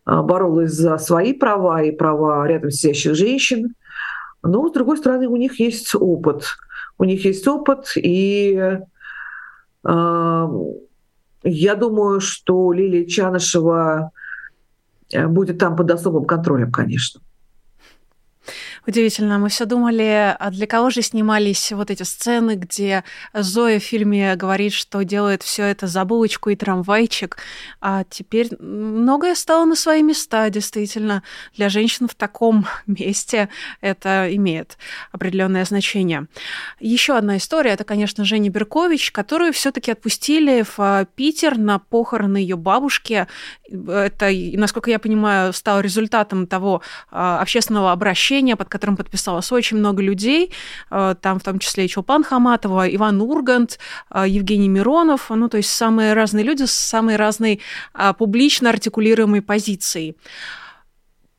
боролась 0.07 0.73
за 0.73 0.97
свои 0.99 1.33
права 1.33 1.83
и 1.83 1.91
права 1.91 2.47
рядом 2.47 2.71
сидящих 2.71 3.15
женщин. 3.15 3.75
Но, 4.43 4.69
с 4.69 4.73
другой 4.73 4.97
стороны, 4.97 5.27
у 5.27 5.37
них 5.37 5.61
есть 5.61 5.95
опыт. 5.95 6.45
У 6.99 7.05
них 7.05 7.25
есть 7.25 7.47
опыт, 7.49 7.93
и 7.97 8.79
э, 9.85 10.49
я 11.43 11.75
думаю, 11.75 12.21
что 12.21 12.73
Лилия 12.73 13.07
Чанышева 13.07 14.13
э, 15.13 15.27
будет 15.27 15.59
там 15.59 15.77
под 15.77 15.91
особым 15.91 16.27
контролем, 16.27 16.71
конечно. 16.71 17.21
Удивительно. 18.87 19.39
Мы 19.39 19.49
все 19.49 19.67
думали, 19.67 20.35
а 20.39 20.51
для 20.51 20.67
кого 20.67 20.91
же 20.91 21.03
снимались 21.03 21.73
вот 21.73 21.91
эти 21.91 22.03
сцены, 22.03 22.55
где 22.57 23.05
Зоя 23.35 23.79
в 23.79 23.83
фильме 23.83 24.35
говорит, 24.37 24.73
что 24.73 25.03
делает 25.03 25.43
все 25.43 25.65
это 25.65 25.87
за 25.87 26.05
булочку 26.05 26.51
и 26.51 26.57
трамвайчик. 26.57 27.37
А 27.81 28.05
теперь 28.09 28.51
многое 28.59 29.35
стало 29.35 29.65
на 29.65 29.77
свои 29.77 30.03
места, 30.03 30.49
действительно. 30.51 31.23
Для 31.57 31.69
женщин 31.69 32.09
в 32.09 32.15
таком 32.15 32.67
месте 32.87 33.49
это 33.81 34.35
имеет 34.35 34.79
определенное 35.13 35.65
значение. 35.65 36.27
Еще 36.81 37.17
одна 37.17 37.37
история 37.37 37.73
это, 37.73 37.85
конечно, 37.85 38.25
Женя 38.25 38.51
Беркович, 38.51 39.13
которую 39.13 39.53
все-таки 39.53 39.93
отпустили 39.93 40.65
в 40.77 41.07
Питер 41.15 41.59
на 41.59 41.79
похороны 41.79 42.39
ее 42.39 42.57
бабушки. 42.57 43.27
Это, 43.71 44.31
насколько 44.55 44.91
я 44.91 44.99
понимаю, 44.99 45.53
стало 45.53 45.81
результатом 45.81 46.47
того 46.47 46.83
а, 47.11 47.41
общественного 47.41 47.93
обращения, 47.93 48.57
под 48.57 48.69
которым 48.69 48.80
подписалось 48.97 49.53
очень 49.53 49.79
много 49.79 50.03
людей, 50.03 50.53
э, 50.91 51.15
там 51.21 51.39
в 51.39 51.43
том 51.43 51.59
числе 51.59 51.85
и 51.85 51.89
Чулпан 51.89 52.25
Хаматова, 52.25 52.89
Иван 52.95 53.21
Ургант, 53.21 53.79
э, 54.11 54.25
Евгений 54.27 54.69
Миронов, 54.69 55.31
ну, 55.31 55.49
то 55.49 55.57
есть 55.57 55.71
самые 55.71 56.15
разные 56.15 56.45
люди 56.45 56.65
с 56.65 56.73
самой 56.73 57.17
разной 57.17 57.61
а, 57.93 58.13
публично 58.13 58.71
артикулируемой 58.71 59.43
позицией. 59.43 60.17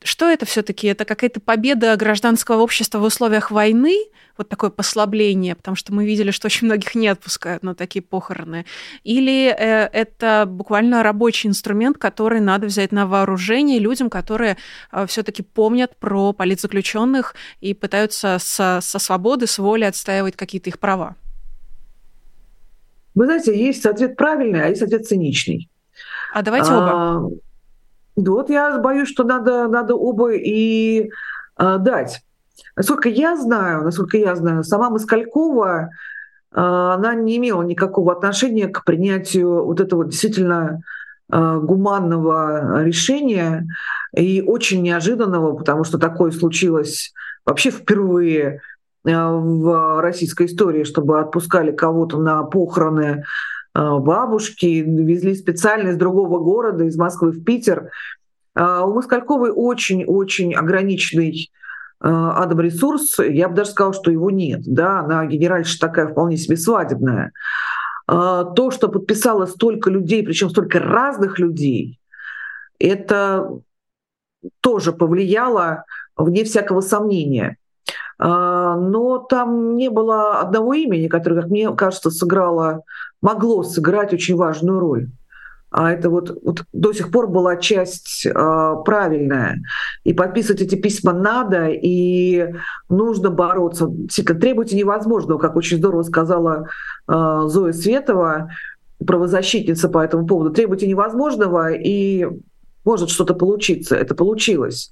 Что 0.03 0.29
это 0.29 0.47
все-таки? 0.47 0.87
Это 0.87 1.05
какая-то 1.05 1.39
победа 1.39 1.95
гражданского 1.95 2.61
общества 2.61 2.97
в 2.97 3.03
условиях 3.03 3.51
войны, 3.51 3.95
вот 4.35 4.49
такое 4.49 4.71
послабление, 4.71 5.55
потому 5.55 5.75
что 5.75 5.93
мы 5.93 6.05
видели, 6.05 6.31
что 6.31 6.47
очень 6.47 6.65
многих 6.65 6.95
не 6.95 7.07
отпускают 7.07 7.61
на 7.61 7.75
такие 7.75 8.01
похороны. 8.01 8.65
Или 9.03 9.53
э, 9.55 9.89
это 9.93 10.45
буквально 10.47 11.03
рабочий 11.03 11.47
инструмент, 11.47 11.99
который 11.99 12.39
надо 12.39 12.65
взять 12.65 12.91
на 12.91 13.05
вооружение 13.05 13.77
людям, 13.77 14.09
которые 14.09 14.57
э, 14.91 15.05
все-таки 15.05 15.43
помнят 15.43 15.95
про 15.97 16.33
политзаключенных 16.33 17.35
и 17.59 17.75
пытаются 17.75 18.37
со, 18.39 18.79
со 18.81 18.97
свободы, 18.97 19.45
с 19.45 19.59
воли 19.59 19.83
отстаивать 19.83 20.35
какие-то 20.35 20.71
их 20.71 20.79
права. 20.79 21.15
Вы 23.13 23.25
знаете, 23.25 23.55
есть 23.55 23.85
ответ 23.85 24.15
правильный, 24.15 24.63
а 24.63 24.69
есть 24.69 24.81
ответ 24.81 25.05
циничный. 25.05 25.69
А 26.33 26.41
давайте 26.41 26.71
оба. 26.71 27.29
Вот 28.15 28.49
я 28.49 28.77
боюсь, 28.79 29.09
что 29.09 29.23
надо, 29.23 29.67
надо 29.67 29.95
оба 29.95 30.33
и 30.33 31.09
а, 31.55 31.77
дать. 31.77 32.21
Насколько 32.75 33.09
я 33.09 33.35
знаю, 33.37 33.83
насколько 33.83 34.17
я 34.17 34.35
знаю, 34.35 34.63
сама 34.63 34.89
Москалькова, 34.89 35.89
а, 36.53 36.93
она 36.93 37.15
не 37.15 37.37
имела 37.37 37.61
никакого 37.63 38.11
отношения 38.11 38.67
к 38.67 38.83
принятию 38.83 39.65
вот 39.65 39.79
этого 39.79 40.05
действительно 40.05 40.81
а, 41.31 41.59
гуманного 41.59 42.83
решения 42.83 43.67
и 44.15 44.41
очень 44.41 44.81
неожиданного, 44.81 45.55
потому 45.55 45.83
что 45.83 45.97
такое 45.97 46.31
случилось 46.31 47.13
вообще 47.45 47.71
впервые 47.71 48.61
в 49.03 50.01
российской 50.01 50.45
истории, 50.45 50.83
чтобы 50.83 51.19
отпускали 51.19 51.71
кого-то 51.71 52.19
на 52.19 52.43
похороны 52.43 53.23
бабушки, 53.73 54.83
везли 54.85 55.35
специально 55.35 55.89
из 55.89 55.97
другого 55.97 56.39
города, 56.39 56.83
из 56.85 56.97
Москвы 56.97 57.31
в 57.31 57.43
Питер. 57.43 57.89
У 58.55 58.93
Москальковой 58.93 59.51
очень-очень 59.51 60.53
ограниченный 60.53 61.51
Адам-ресурс, 61.99 63.19
я 63.19 63.47
бы 63.47 63.55
даже 63.55 63.69
сказала, 63.71 63.93
что 63.93 64.11
его 64.11 64.31
нет. 64.31 64.61
Да? 64.65 65.01
Она 65.01 65.25
генеральша 65.25 65.79
такая 65.79 66.07
вполне 66.07 66.35
себе 66.35 66.57
свадебная. 66.57 67.31
А, 68.07 68.43
то, 68.43 68.71
что 68.71 68.89
подписало 68.89 69.45
столько 69.45 69.89
людей, 69.89 70.23
причем 70.23 70.49
столько 70.49 70.79
разных 70.79 71.39
людей, 71.39 71.99
это 72.79 73.61
тоже 74.59 74.91
повлияло, 74.91 75.85
вне 76.17 76.43
всякого 76.43 76.81
сомнения. 76.81 77.57
А, 78.23 78.75
но 78.77 79.17
там 79.17 79.75
не 79.75 79.89
было 79.89 80.39
одного 80.39 80.73
имени, 80.75 81.07
которое, 81.07 81.41
как 81.41 81.49
мне 81.49 81.73
кажется, 81.75 82.11
сыграло, 82.11 82.83
могло 83.21 83.63
сыграть 83.63 84.13
очень 84.13 84.35
важную 84.35 84.79
роль 84.79 85.09
а 85.71 85.89
это 85.89 86.09
вот, 86.09 86.37
вот 86.43 86.65
до 86.73 86.91
сих 86.91 87.11
пор 87.11 87.29
была 87.29 87.55
часть 87.55 88.25
э, 88.25 88.75
правильная. 88.85 89.61
И 90.03 90.13
подписывать 90.13 90.61
эти 90.61 90.75
письма 90.75 91.13
надо, 91.13 91.69
и 91.69 92.53
нужно 92.89 93.29
бороться. 93.29 93.87
Действительно, 93.89 94.39
требуйте 94.39 94.75
невозможного, 94.75 95.39
как 95.39 95.55
очень 95.55 95.77
здорово 95.77 96.03
сказала 96.03 96.67
э, 97.07 97.41
Зоя 97.47 97.71
Светова, 97.71 98.51
правозащитница 99.07 99.87
по 99.87 99.99
этому 99.99 100.27
поводу. 100.27 100.51
Требуйте 100.51 100.87
невозможного, 100.87 101.71
и 101.71 102.27
может 102.85 103.09
что-то 103.09 103.33
получиться. 103.33 103.95
Это 103.95 104.15
получилось. 104.15 104.91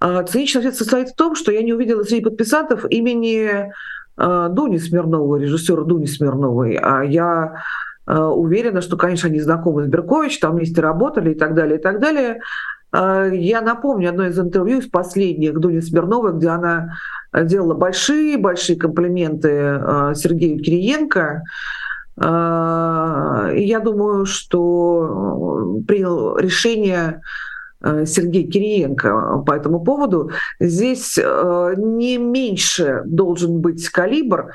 А 0.00 0.22
циничный 0.22 0.60
ответ 0.60 0.76
состоит 0.76 1.10
в 1.10 1.16
том, 1.16 1.34
что 1.34 1.52
я 1.52 1.62
не 1.62 1.72
увидела 1.72 2.02
среди 2.02 2.22
подписантов 2.22 2.84
имени 2.90 3.72
э, 4.16 4.48
Дуни 4.50 4.78
Смирновой, 4.78 5.40
режиссера 5.40 5.82
Дуни 5.84 6.06
Смирновой, 6.06 6.76
а 6.76 7.02
я 7.02 7.62
Э, 8.06 8.18
уверена, 8.24 8.80
что, 8.80 8.96
конечно, 8.96 9.28
они 9.28 9.40
знакомы 9.40 9.84
с 9.84 9.86
Беркович, 9.86 10.38
там 10.40 10.56
вместе 10.56 10.80
работали 10.80 11.32
и 11.32 11.34
так 11.34 11.54
далее, 11.54 11.78
и 11.78 11.82
так 11.82 12.00
далее. 12.00 12.40
Я 12.94 13.62
напомню 13.62 14.10
одно 14.10 14.26
из 14.26 14.38
интервью 14.38 14.80
из 14.80 14.86
последних 14.86 15.58
Дуни 15.58 15.80
Смирновой, 15.80 16.34
где 16.34 16.48
она 16.48 16.98
делала 17.32 17.72
большие-большие 17.72 18.78
комплименты 18.78 19.80
Сергею 20.14 20.62
Кириенко. 20.62 21.42
Я 22.16 23.80
думаю, 23.82 24.26
что 24.26 25.82
принял 25.88 26.36
решение 26.36 27.22
Сергей 27.82 28.46
Кириенко 28.46 29.42
по 29.46 29.52
этому 29.52 29.80
поводу. 29.80 30.30
Здесь 30.60 31.16
не 31.16 32.18
меньше 32.18 33.02
должен 33.06 33.60
быть 33.60 33.88
калибр, 33.88 34.52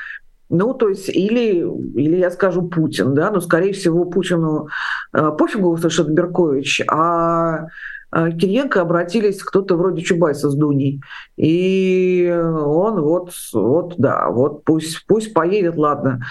ну, 0.50 0.74
то 0.74 0.89
есть, 0.89 1.10
или, 1.10 1.60
или 2.00 2.17
я 2.17 2.32
скажу 2.32 2.63
Путин, 2.70 3.13
да, 3.13 3.32
но, 3.32 3.41
скорее 3.41 3.74
всего, 3.74 4.06
Путину 4.06 4.70
э, 5.13 5.32
пофигу 5.38 5.76
совершенно 5.78 6.13
Беркович, 6.13 6.84
а 6.88 7.65
э, 7.65 7.67
Кириенко 8.12 8.82
обратились 8.82 9.43
кто-то 9.43 9.76
вроде 9.76 10.02
Чубайса 10.02 10.50
с 10.50 10.56
Дуней. 10.56 11.02
И 11.36 12.32
он 12.34 13.02
вот, 13.02 13.32
вот 13.54 13.96
да, 13.98 14.30
вот 14.30 14.63
пусть, 14.63 15.06
пусть 15.08 15.34
поедет, 15.34 15.76
ладно. 15.78 16.22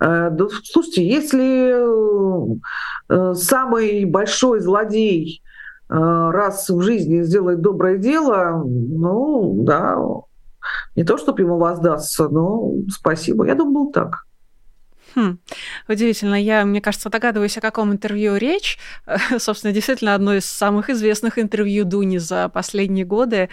Э, 0.00 0.28
да, 0.30 0.46
слушайте, 0.64 1.06
если 1.06 1.74
э, 3.08 3.34
самый 3.34 4.04
большой 4.04 4.60
злодей 4.60 5.42
э, 5.88 5.94
раз 5.94 6.68
в 6.68 6.80
жизни 6.82 7.22
сделает 7.22 7.60
доброе 7.62 7.96
дело, 7.96 8.62
ну 8.64 9.62
да, 9.64 9.96
не 10.96 11.04
то, 11.04 11.16
чтобы 11.16 11.40
ему 11.40 11.56
воздастся, 11.58 12.28
но 12.28 12.72
спасибо. 12.90 13.46
Я 13.46 13.54
думаю, 13.54 13.86
был 13.86 13.92
так. 13.92 14.26
Хм, 15.14 15.38
удивительно. 15.88 16.40
Я, 16.40 16.64
мне 16.64 16.80
кажется, 16.80 17.10
догадываюсь, 17.10 17.58
о 17.58 17.60
каком 17.60 17.92
интервью 17.92 18.36
речь. 18.36 18.78
Собственно, 19.38 19.72
действительно, 19.72 20.14
одно 20.14 20.34
из 20.34 20.46
самых 20.46 20.90
известных 20.90 21.38
интервью 21.38 21.84
Дуни 21.84 22.18
за 22.18 22.48
последние 22.48 23.04
годы. 23.04 23.48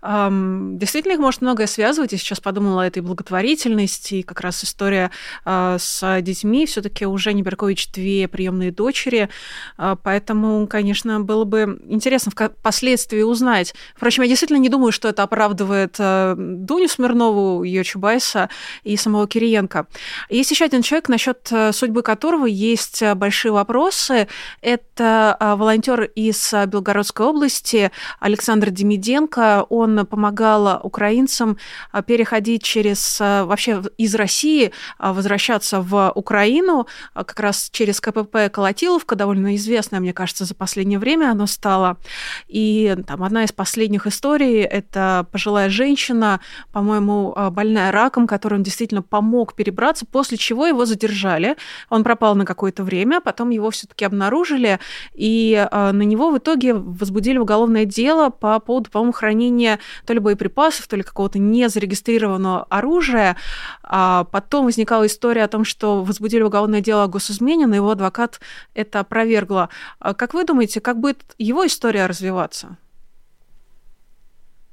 Действительно, 0.00 1.12
их 1.12 1.18
может 1.18 1.40
многое 1.40 1.66
связывать. 1.66 2.12
Я 2.12 2.18
сейчас 2.18 2.38
подумала 2.38 2.82
о 2.82 2.86
этой 2.86 3.02
благотворительности, 3.02 4.16
и 4.16 4.22
как 4.22 4.40
раз 4.40 4.62
история 4.62 5.10
а, 5.44 5.76
с 5.78 6.20
детьми. 6.22 6.66
все 6.66 6.82
таки 6.82 7.04
уже 7.04 7.32
не 7.32 7.42
Беркович 7.42 7.90
две 7.90 8.28
приемные 8.28 8.70
дочери, 8.70 9.28
а, 9.76 9.96
поэтому, 9.96 10.68
конечно, 10.68 11.20
было 11.20 11.44
бы 11.44 11.80
интересно 11.88 12.30
впоследствии 12.30 13.22
узнать. 13.22 13.74
Впрочем, 13.96 14.22
я 14.22 14.28
действительно 14.28 14.58
не 14.58 14.68
думаю, 14.68 14.92
что 14.92 15.08
это 15.08 15.24
оправдывает 15.24 15.96
а, 15.98 16.36
Дуню 16.36 16.88
Смирнову, 16.88 17.64
ее 17.64 17.82
Чубайса 17.82 18.50
и 18.84 18.96
самого 18.96 19.26
Кириенко. 19.26 19.88
Есть 20.30 20.52
еще 20.52 20.64
один 20.64 20.82
человек, 20.88 21.08
насчет 21.10 21.52
судьбы 21.72 22.02
которого 22.02 22.46
есть 22.46 23.02
большие 23.14 23.52
вопросы. 23.52 24.26
Это 24.62 25.36
волонтер 25.38 26.04
из 26.04 26.54
Белгородской 26.66 27.26
области 27.26 27.90
Александр 28.20 28.70
Демиденко. 28.70 29.66
Он 29.68 30.06
помогал 30.06 30.80
украинцам 30.82 31.58
переходить 32.06 32.62
через 32.62 33.20
вообще 33.20 33.82
из 33.98 34.14
России 34.14 34.72
возвращаться 34.98 35.82
в 35.82 36.10
Украину, 36.14 36.86
как 37.12 37.38
раз 37.38 37.68
через 37.70 38.00
КПП 38.00 38.50
Колотиловка, 38.50 39.14
довольно 39.14 39.56
известная, 39.56 40.00
мне 40.00 40.14
кажется, 40.14 40.46
за 40.46 40.54
последнее 40.54 40.98
время 40.98 41.30
оно 41.30 41.46
стало. 41.46 41.98
И 42.46 42.96
там 43.06 43.22
одна 43.24 43.44
из 43.44 43.52
последних 43.52 44.06
историй– 44.06 44.62
это 44.62 45.26
пожилая 45.30 45.68
женщина, 45.68 46.40
по-моему, 46.72 47.34
больная 47.50 47.92
раком, 47.92 48.26
которой 48.26 48.54
он 48.54 48.62
действительно 48.62 49.02
помог 49.02 49.54
перебраться, 49.54 50.06
после 50.06 50.38
чего 50.38 50.66
его 50.66 50.77
задержали. 50.86 51.56
Он 51.90 52.04
пропал 52.04 52.34
на 52.34 52.44
какое-то 52.44 52.84
время, 52.84 53.20
потом 53.20 53.50
его 53.50 53.70
все-таки 53.70 54.04
обнаружили, 54.04 54.78
и 55.14 55.66
на 55.72 56.02
него 56.02 56.30
в 56.30 56.38
итоге 56.38 56.74
возбудили 56.74 57.38
уголовное 57.38 57.84
дело 57.84 58.30
по 58.30 58.58
поводу, 58.60 58.90
по-моему, 58.90 59.12
хранения 59.12 59.78
то 60.06 60.12
ли 60.12 60.20
боеприпасов, 60.20 60.86
то 60.86 60.96
ли 60.96 61.02
какого-то 61.02 61.38
незарегистрированного 61.38 62.64
оружия. 62.64 63.36
А 63.82 64.24
потом 64.24 64.66
возникала 64.66 65.06
история 65.06 65.44
о 65.44 65.48
том, 65.48 65.64
что 65.64 66.02
возбудили 66.02 66.42
уголовное 66.42 66.80
дело 66.80 67.04
о 67.04 67.08
госизмене, 67.08 67.66
но 67.66 67.74
его 67.74 67.90
адвокат 67.90 68.40
это 68.74 69.00
опровергла. 69.00 69.68
А 69.98 70.14
как 70.14 70.34
вы 70.34 70.44
думаете, 70.44 70.80
как 70.80 70.98
будет 70.98 71.22
его 71.38 71.66
история 71.66 72.06
развиваться? 72.06 72.76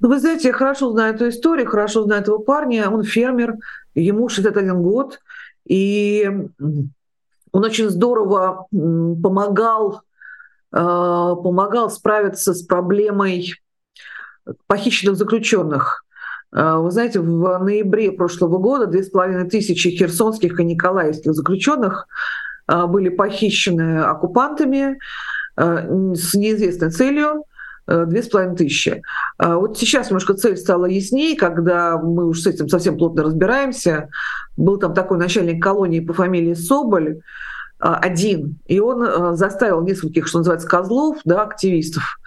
Ну, 0.02 0.10
вы 0.10 0.20
знаете, 0.20 0.50
я 0.50 0.54
хорошо 0.54 0.92
знаю 0.92 1.16
эту 1.16 1.30
историю, 1.30 1.68
хорошо 1.68 2.04
знаю 2.04 2.22
этого 2.22 2.38
парня. 2.38 2.90
Он 2.90 3.04
фермер, 3.04 3.56
ему 3.96 4.28
61 4.28 4.82
год, 4.84 5.22
и 5.66 6.30
он 7.52 7.64
очень 7.64 7.90
здорово 7.90 8.68
помогал, 8.72 10.02
э, 10.72 10.78
помогал 10.78 11.90
справиться 11.90 12.54
с 12.54 12.64
проблемой 12.64 13.54
похищенных 14.68 15.18
заключенных. 15.18 16.06
А, 16.52 16.78
вы 16.80 16.92
знаете, 16.92 17.20
в 17.20 17.60
ноябре 17.60 18.12
прошлого 18.12 18.58
года 18.58 18.88
две 18.88 19.04
с 19.04 19.10
половиной 19.10 19.50
тысячи 19.50 19.90
херсонских 19.90 20.60
и 20.60 20.64
николаевских 20.64 21.34
заключенных 21.34 22.08
а, 22.68 22.88
были 22.88 23.10
похищены 23.10 24.00
оккупантами 24.02 24.98
а, 25.56 25.82
с 26.14 26.34
неизвестной 26.34 26.92
целью 26.92 27.44
две 27.88 28.24
с 28.24 28.28
половиной 28.28 28.56
тысячи. 28.56 29.02
Вот 29.38 29.78
сейчас 29.78 30.10
немножко 30.10 30.34
цель 30.34 30.58
стала 30.58 30.86
яснее, 30.86 31.38
когда 31.38 31.98
мы 31.98 32.26
уже 32.26 32.42
с 32.42 32.48
этим 32.48 32.70
совсем 32.70 32.98
плотно 32.98 33.24
разбираемся. 33.24 34.10
Был 34.58 34.78
там 34.78 34.94
такой 34.94 35.18
начальник 35.18 35.62
колонии 35.62 36.00
по 36.00 36.14
фамилии 36.14 36.54
Соболь, 36.54 37.22
один, 37.78 38.58
и 38.68 38.80
он 38.80 39.36
заставил 39.36 39.82
нескольких, 39.82 40.28
что 40.28 40.40
называется, 40.40 40.68
козлов, 40.68 41.18
да, 41.26 41.44
активистов, 41.44 42.18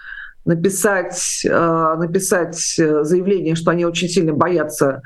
написать, 0.45 1.41
э, 1.43 1.95
написать 1.97 2.75
э, 2.79 3.03
заявление, 3.03 3.55
что 3.55 3.71
они 3.71 3.85
очень 3.85 4.07
сильно 4.07 4.33
боятся 4.33 5.01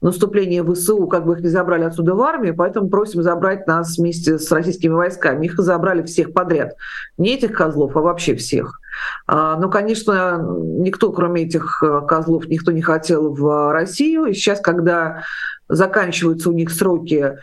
наступления 0.00 0.64
ВСУ, 0.64 1.06
как 1.08 1.26
бы 1.26 1.34
их 1.34 1.40
не 1.40 1.48
забрали 1.48 1.84
отсюда 1.84 2.14
в 2.14 2.22
армию, 2.22 2.56
поэтому 2.56 2.88
просим 2.88 3.22
забрать 3.22 3.66
нас 3.66 3.98
вместе 3.98 4.38
с 4.38 4.50
российскими 4.50 4.92
войсками. 4.92 5.46
Их 5.46 5.58
забрали 5.58 6.02
всех 6.04 6.32
подряд. 6.32 6.74
Не 7.16 7.34
этих 7.34 7.52
козлов, 7.52 7.96
а 7.96 8.00
вообще 8.00 8.34
всех. 8.34 8.80
А, 9.26 9.56
но, 9.56 9.68
конечно, 9.68 10.38
никто, 10.40 11.12
кроме 11.12 11.42
этих 11.42 11.82
э, 11.82 12.02
козлов, 12.06 12.46
никто 12.46 12.72
не 12.72 12.82
хотел 12.82 13.34
в 13.34 13.72
Россию. 13.72 14.26
И 14.26 14.34
сейчас, 14.34 14.60
когда 14.60 15.22
заканчиваются 15.68 16.50
у 16.50 16.52
них 16.52 16.70
сроки 16.70 17.38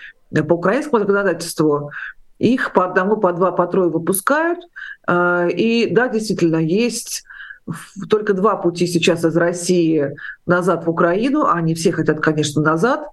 по 0.48 0.54
украинскому 0.54 1.00
законодательству, 1.00 1.92
их 2.40 2.74
по 2.74 2.86
одному, 2.86 3.18
по 3.18 3.32
два, 3.32 3.52
по 3.52 3.68
трое 3.68 3.90
выпускают. 3.90 4.60
И 5.10 5.88
да, 5.92 6.10
действительно, 6.10 6.58
есть 6.58 7.24
только 8.10 8.34
два 8.34 8.56
пути 8.56 8.86
сейчас 8.88 9.26
из 9.26 9.36
России 9.36 10.16
назад 10.46 10.86
в 10.86 10.90
Украину, 10.90 11.48
они 11.48 11.74
все 11.74 11.92
хотят, 11.92 12.20
конечно, 12.20 12.62
назад. 12.62 13.08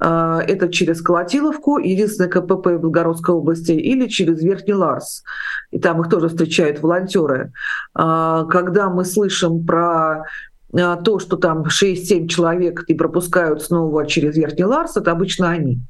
А, 0.00 0.40
это 0.40 0.68
через 0.68 1.02
Колотиловку, 1.02 1.78
единственное 1.78 2.30
КПП 2.30 2.66
в 2.66 2.80
Белгородской 2.80 3.34
области, 3.34 3.72
или 3.72 4.06
через 4.06 4.42
Верхний 4.42 4.74
Ларс. 4.74 5.24
И 5.70 5.78
там 5.78 6.00
их 6.00 6.08
тоже 6.08 6.28
встречают 6.28 6.80
волонтеры. 6.80 7.52
А, 7.94 8.44
когда 8.44 8.88
мы 8.88 9.04
слышим 9.04 9.64
про 9.64 10.24
а, 10.72 10.96
то, 10.96 11.18
что 11.18 11.36
там 11.36 11.64
6-7 11.64 12.28
человек 12.28 12.84
и 12.86 12.94
пропускают 12.94 13.62
снова 13.62 14.06
через 14.06 14.36
Верхний 14.36 14.64
Ларс, 14.64 14.96
это 14.96 15.10
обычно 15.10 15.50
они. 15.50 15.80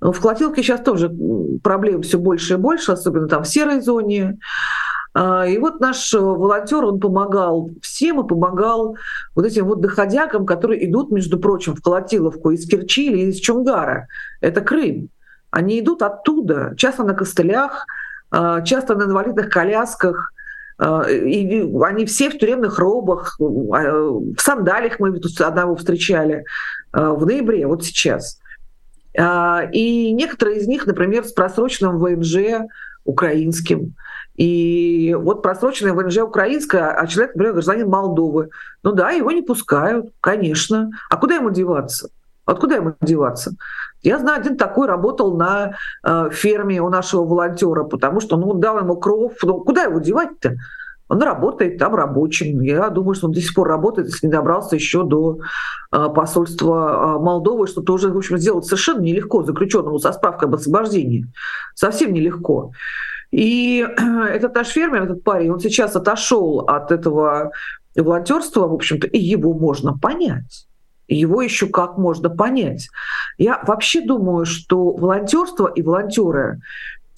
В 0.00 0.18
Колотиловке 0.20 0.62
сейчас 0.62 0.80
тоже 0.80 1.10
проблем 1.62 2.02
все 2.02 2.18
больше 2.18 2.54
и 2.54 2.58
больше, 2.58 2.92
особенно 2.92 3.28
там 3.28 3.44
в 3.44 3.48
серой 3.48 3.80
зоне. 3.80 4.38
А, 5.14 5.46
и 5.46 5.58
вот 5.58 5.80
наш 5.80 6.12
э, 6.12 6.18
волонтер, 6.18 6.84
он 6.84 6.98
помогал 6.98 7.70
всем 7.80 8.20
и 8.20 8.28
помогал 8.28 8.96
вот 9.36 9.46
этим 9.46 9.66
вот 9.66 9.80
доходягам, 9.80 10.44
которые 10.44 10.84
идут, 10.88 11.12
между 11.12 11.38
прочим, 11.38 11.76
в 11.76 11.82
Колотиловку 11.82 12.50
из 12.50 12.68
Керчи 12.68 13.06
или 13.06 13.30
из 13.30 13.38
Чунгара. 13.38 14.08
Это 14.40 14.60
Крым. 14.60 15.08
Они 15.52 15.78
идут 15.78 16.02
оттуда, 16.02 16.74
часто 16.76 17.04
на 17.04 17.14
костылях, 17.14 17.86
а, 18.32 18.62
часто 18.62 18.96
на 18.96 19.04
инвалидных 19.04 19.50
колясках, 19.50 20.32
а, 20.78 21.08
и 21.08 21.64
они 21.84 22.06
все 22.06 22.28
в 22.28 22.36
тюремных 22.36 22.80
робах, 22.80 23.36
в 23.38 24.36
сандалиях 24.38 24.98
мы 24.98 25.16
тут 25.20 25.40
одного 25.40 25.76
встречали 25.76 26.44
в 26.92 27.24
ноябре, 27.24 27.66
вот 27.66 27.84
сейчас. 27.84 28.40
И 29.16 30.12
некоторые 30.12 30.58
из 30.58 30.66
них, 30.66 30.86
например, 30.86 31.24
с 31.24 31.32
просроченным 31.32 31.98
ВНЖ 31.98 32.66
украинским. 33.04 33.94
И 34.36 35.14
вот 35.18 35.42
просроченная 35.42 35.92
ВНЖ 35.92 36.18
украинская, 36.18 36.90
а 36.90 37.06
человек, 37.06 37.34
например, 37.34 37.52
гражданин 37.54 37.88
Молдовы. 37.88 38.50
Ну 38.82 38.92
да, 38.92 39.10
его 39.10 39.30
не 39.30 39.42
пускают, 39.42 40.12
конечно. 40.20 40.90
А 41.08 41.16
куда 41.16 41.36
ему 41.36 41.50
деваться? 41.50 42.08
Откуда 42.44 42.76
ему 42.76 42.94
деваться? 43.00 43.52
Я 44.02 44.18
знаю, 44.18 44.40
один 44.40 44.56
такой 44.56 44.86
работал 44.86 45.36
на 45.36 45.76
э, 46.06 46.28
ферме 46.30 46.82
у 46.82 46.90
нашего 46.90 47.24
волонтера, 47.24 47.84
потому 47.84 48.20
что 48.20 48.36
ну, 48.36 48.50
он 48.50 48.60
дал 48.60 48.78
ему 48.78 48.96
кров. 48.96 49.32
Ну, 49.42 49.60
куда 49.60 49.84
его 49.84 49.98
девать-то? 49.98 50.56
Он 51.08 51.22
работает 51.22 51.78
там 51.78 51.94
рабочим. 51.94 52.60
Я 52.60 52.88
думаю, 52.90 53.14
что 53.14 53.26
он 53.26 53.32
до 53.32 53.40
сих 53.40 53.54
пор 53.54 53.68
работает, 53.68 54.08
если 54.08 54.26
не 54.26 54.32
добрался 54.32 54.74
еще 54.74 55.04
до 55.04 55.38
э, 55.92 56.08
посольства 56.14 57.16
э, 57.16 57.22
Молдовы, 57.22 57.66
что 57.66 57.82
тоже, 57.82 58.08
в 58.10 58.16
общем, 58.16 58.36
сделать 58.36 58.66
совершенно 58.66 59.00
нелегко 59.00 59.42
заключенному 59.42 59.98
со 59.98 60.12
справкой 60.12 60.48
об 60.48 60.54
освобождении. 60.54 61.26
Совсем 61.74 62.12
нелегко. 62.12 62.72
И 63.30 63.86
этот 64.30 64.54
наш 64.54 64.68
фермер, 64.68 65.04
этот 65.04 65.22
парень, 65.22 65.50
он 65.50 65.60
сейчас 65.60 65.96
отошел 65.96 66.60
от 66.60 66.92
этого 66.92 67.52
волонтерства, 67.94 68.66
в 68.66 68.74
общем-то, 68.74 69.06
и 69.06 69.18
его 69.18 69.54
можно 69.54 69.96
понять. 69.96 70.66
Его 71.06 71.42
еще 71.42 71.66
как 71.68 71.98
можно 71.98 72.30
понять. 72.30 72.88
Я 73.36 73.62
вообще 73.66 74.00
думаю, 74.00 74.46
что 74.46 74.92
волонтерство 74.92 75.66
и 75.66 75.82
волонтеры 75.82 76.60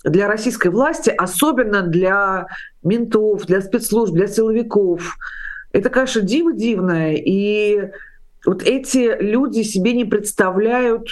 для 0.04 0.28
российской 0.28 0.68
власти, 0.68 1.10
особенно 1.10 1.82
для 1.82 2.46
ментов, 2.82 3.46
для 3.46 3.60
спецслужб, 3.60 4.14
для 4.14 4.26
силовиков, 4.26 5.16
это, 5.72 5.90
конечно, 5.90 6.22
диво 6.22 6.52
дивное. 6.52 7.14
И 7.14 7.90
вот 8.44 8.62
эти 8.62 9.16
люди 9.20 9.62
себе 9.62 9.92
не 9.92 10.04
представляют, 10.04 11.08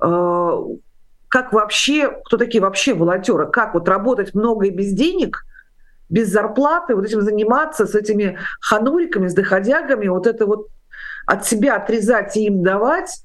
э, 0.00 0.58
как 1.32 1.50
вообще, 1.54 2.10
кто 2.26 2.36
такие 2.36 2.60
вообще 2.60 2.92
волонтеры, 2.92 3.46
как 3.46 3.72
вот 3.72 3.88
работать 3.88 4.34
много 4.34 4.66
и 4.66 4.70
без 4.70 4.92
денег, 4.92 5.46
без 6.10 6.28
зарплаты, 6.28 6.94
вот 6.94 7.06
этим 7.06 7.22
заниматься 7.22 7.86
с 7.86 7.94
этими 7.94 8.36
хануриками, 8.60 9.28
с 9.28 9.32
доходягами, 9.32 10.08
вот 10.08 10.26
это 10.26 10.44
вот 10.44 10.66
от 11.24 11.46
себя 11.46 11.76
отрезать 11.76 12.36
и 12.36 12.44
им 12.44 12.62
давать. 12.62 13.24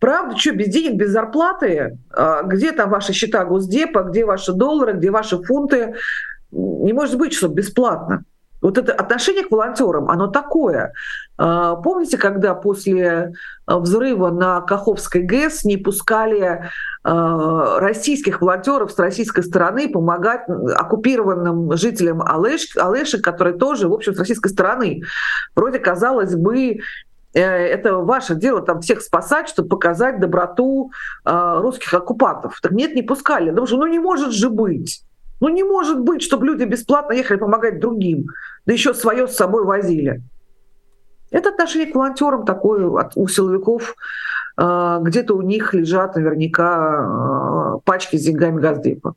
Правда, 0.00 0.36
что, 0.36 0.50
без 0.50 0.66
денег, 0.66 0.96
без 0.96 1.10
зарплаты? 1.10 1.96
А 2.10 2.42
где 2.42 2.72
там 2.72 2.90
ваши 2.90 3.12
счета 3.12 3.44
Госдепа, 3.44 4.02
где 4.02 4.24
ваши 4.24 4.52
доллары, 4.52 4.94
где 4.94 5.12
ваши 5.12 5.40
фунты? 5.40 5.94
Не 6.50 6.92
может 6.92 7.16
быть, 7.18 7.34
что 7.34 7.46
бесплатно. 7.46 8.24
Вот 8.62 8.78
это 8.78 8.92
отношение 8.92 9.44
к 9.44 9.50
волонтерам, 9.52 10.10
оно 10.10 10.26
такое. 10.26 10.92
А, 11.38 11.76
помните, 11.76 12.18
когда 12.18 12.54
после 12.54 13.32
а, 13.66 13.78
взрыва 13.78 14.30
на 14.30 14.60
Каховской 14.62 15.22
ГЭС 15.22 15.64
не 15.64 15.76
пускали 15.76 16.70
российских 17.08 18.40
волонтеров 18.40 18.90
с 18.90 18.98
российской 18.98 19.42
стороны 19.42 19.88
помогать 19.88 20.48
оккупированным 20.48 21.76
жителям 21.76 22.20
Алеш, 22.22 22.76
Алешек, 22.76 23.22
которые 23.22 23.56
тоже, 23.56 23.88
в 23.88 23.92
общем, 23.92 24.14
с 24.14 24.18
российской 24.18 24.48
стороны. 24.48 25.02
Вроде, 25.54 25.78
казалось 25.78 26.34
бы, 26.34 26.80
э, 27.32 27.40
это 27.40 27.98
ваше 27.98 28.34
дело 28.34 28.60
там 28.60 28.80
всех 28.80 29.02
спасать, 29.02 29.48
чтобы 29.48 29.68
показать 29.68 30.18
доброту 30.18 30.90
русских 31.24 31.94
оккупантов. 31.94 32.58
Так 32.60 32.72
нет, 32.72 32.94
не 32.94 33.02
пускали. 33.02 33.50
Потому 33.50 33.66
что 33.66 33.76
ну 33.76 33.86
не 33.86 34.00
может 34.00 34.32
же 34.32 34.50
быть. 34.50 35.02
Ну 35.40 35.48
не 35.48 35.62
может 35.62 36.00
быть, 36.00 36.22
чтобы 36.22 36.46
люди 36.46 36.64
бесплатно 36.64 37.12
ехали 37.12 37.38
помогать 37.38 37.78
другим, 37.80 38.26
да 38.64 38.72
еще 38.72 38.94
свое 38.94 39.28
с 39.28 39.36
собой 39.36 39.64
возили. 39.64 40.22
Это 41.30 41.50
отношение 41.50 41.92
к 41.92 41.94
волонтерам 41.94 42.46
такое 42.46 42.86
у 43.14 43.28
силовиков. 43.28 43.94
А, 44.56 45.00
где-то 45.00 45.34
у 45.34 45.42
них 45.42 45.74
лежат 45.74 46.16
наверняка 46.16 47.74
а, 47.74 47.78
пачки 47.84 48.16
с 48.16 48.24
деньгами 48.24 48.60
Газдепа. 48.60 49.14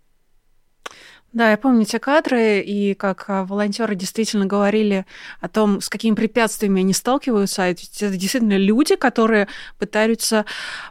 Да, 1.32 1.52
я 1.52 1.58
помню 1.58 1.86
те 1.86 2.00
кадры, 2.00 2.60
и 2.60 2.96
как 2.96 3.26
а, 3.28 3.46
волонтеры 3.46 3.94
действительно 3.94 4.48
говорили 4.48 5.06
о 5.40 5.48
том, 5.48 5.80
с 5.80 5.88
какими 5.88 6.16
препятствиями 6.16 6.82
они 6.82 6.92
сталкиваются. 6.92 7.62
Это 7.62 7.82
действительно 7.82 8.58
люди, 8.58 8.96
которые 8.96 9.48
пытаются 9.78 10.46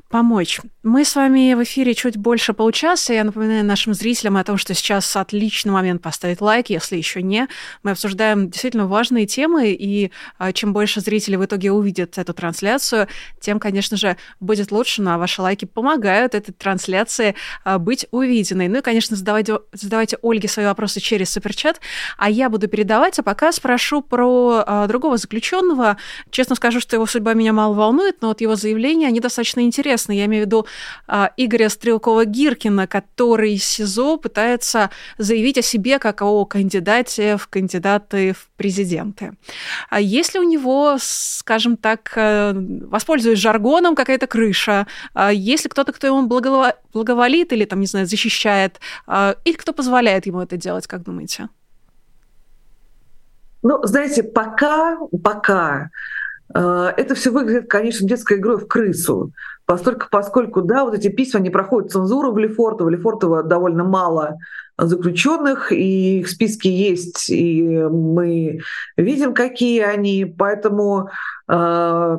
помочь. 0.09 0.61
Мы 0.85 1.05
с 1.05 1.17
вами 1.17 1.55
в 1.55 1.63
эфире 1.65 1.93
чуть 1.93 2.17
больше 2.17 2.53
получаса. 2.53 3.13
Я 3.15 3.25
напоминаю 3.25 3.65
нашим 3.65 3.95
зрителям 3.95 4.37
о 4.37 4.45
том, 4.45 4.59
что 4.59 4.75
сейчас 4.75 5.17
отличный 5.17 5.73
момент 5.73 6.03
поставить 6.03 6.41
лайк, 6.41 6.71
если 6.71 6.97
еще 6.97 7.21
не. 7.21 7.49
Мы 7.83 7.91
обсуждаем 7.91 8.49
действительно 8.49 8.87
важные 8.87 9.27
темы, 9.27 9.73
и 9.73 10.13
а, 10.39 10.53
чем 10.53 10.73
больше 10.73 11.01
зрителей 11.01 11.37
в 11.37 11.45
итоге 11.45 11.73
увидят 11.73 12.17
эту 12.17 12.33
трансляцию, 12.33 13.09
тем, 13.41 13.59
конечно 13.59 13.97
же, 13.97 14.17
будет 14.39 14.71
лучше. 14.71 15.03
Ну 15.03 15.11
а 15.11 15.19
ваши 15.19 15.43
лайки 15.43 15.65
помогают 15.65 16.37
этой 16.37 16.53
трансляции 16.53 17.35
а, 17.65 17.81
быть 17.81 18.07
увиденной. 18.13 18.69
Ну 18.69 18.79
и, 18.79 18.83
конечно, 18.83 19.17
задавайте, 19.17 19.59
задавайте 19.73 20.17
Ольге 20.29 20.49
свои 20.49 20.67
вопросы 20.67 21.01
через 21.01 21.31
суперчат, 21.31 21.81
а 22.17 22.31
я 22.31 22.49
буду 22.49 22.69
передавать, 22.69 23.19
а 23.19 23.23
пока 23.23 23.53
спрошу 23.53 24.03
про 24.03 24.65
а, 24.67 24.87
другого 24.87 25.17
заключенного. 25.17 25.97
Честно 26.31 26.57
скажу, 26.57 26.81
что 26.81 26.97
его 26.97 27.07
судьба 27.07 27.35
меня 27.35 27.53
мало 27.53 27.75
волнует, 27.75 28.23
но 28.23 28.29
вот 28.29 28.41
его 28.41 28.57
заявления, 28.57 29.09
они 29.09 29.21
достаточно 29.21 29.61
интересны. 29.61 30.13
Я 30.13 30.27
имею 30.27 30.45
в 30.45 30.47
виду 30.47 30.67
а, 31.07 31.31
Игоря 31.37 31.69
Стрелкова-Гиркина, 31.69 32.87
который 32.87 33.55
из 33.55 33.65
СИЗО 33.65 34.17
пытается 34.17 34.91
заявить 35.19 35.59
о 35.59 35.63
себе 35.63 35.99
как 35.99 36.23
о 36.23 36.45
кандидате 36.45 37.37
в 37.37 37.49
кандидаты 37.49 38.33
в 38.33 38.49
президенты. 38.57 39.33
А 39.89 40.01
если 40.01 40.39
у 40.39 40.43
него, 40.43 40.97
скажем 41.01 41.77
так, 41.77 42.13
э, 42.17 42.53
воспользуясь 42.55 43.39
жаргоном, 43.39 43.95
какая-то 43.95 44.27
крыша, 44.27 44.87
а 45.15 45.33
если 45.33 45.69
кто-то, 45.69 45.93
кто 45.93 46.07
ему 46.07 46.27
благоволит 46.27 47.53
или, 47.53 47.65
там, 47.65 47.81
не 47.81 47.87
знаю, 47.87 48.07
защищает, 48.07 48.81
а, 49.07 49.37
или 49.45 49.55
кто 49.55 49.73
позволяет 49.73 50.18
ему 50.27 50.41
это 50.41 50.57
делать, 50.57 50.87
как 50.87 51.03
думаете? 51.03 51.49
Ну, 53.63 53.81
знаете, 53.85 54.23
пока, 54.23 54.99
пока 55.23 55.91
э, 56.55 56.93
это 56.97 57.15
все 57.15 57.31
выглядит, 57.31 57.69
конечно, 57.69 58.07
детской 58.07 58.39
игрой 58.39 58.59
в 58.59 58.69
крысу. 58.69 59.33
Поскольку, 59.67 60.07
поскольку, 60.11 60.63
да, 60.63 60.85
вот 60.85 60.95
эти 60.95 61.09
письма 61.09 61.41
не 61.41 61.51
проходят 61.51 61.91
цензуру 61.91 62.33
в 62.33 62.39
Лефортово, 62.39 62.89
Лефортово 62.89 63.43
довольно 63.43 63.85
мало 63.85 64.39
заключенных, 64.79 65.73
и 65.73 66.21
их 66.21 66.31
списки 66.31 66.69
есть, 66.69 67.29
и 67.29 67.63
мы 67.91 68.61
видим, 68.97 69.35
какие 69.35 69.81
они, 69.83 70.25
поэтому 70.25 71.11
э, 71.49 71.53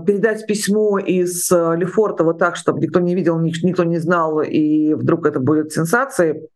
передать 0.05 0.45
письмо 0.45 0.99
из 0.99 1.49
Лефортова 1.49 2.33
так, 2.33 2.57
чтобы 2.57 2.81
никто 2.81 2.99
не 2.99 3.15
видел, 3.15 3.39
никто 3.39 3.85
не 3.85 3.97
знал, 3.97 4.41
и 4.41 4.93
вдруг 4.93 5.25
это 5.25 5.39
будет 5.39 5.71
сенсацией, 5.71 6.49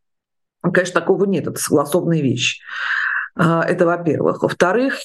конечно, 0.71 0.99
такого 0.99 1.25
нет, 1.25 1.47
это 1.47 1.59
согласованная 1.59 2.21
вещь. 2.21 2.61
Э, 3.35 3.61
это 3.61 3.85
во-первых. 3.85 4.43
Во-вторых, 4.43 4.95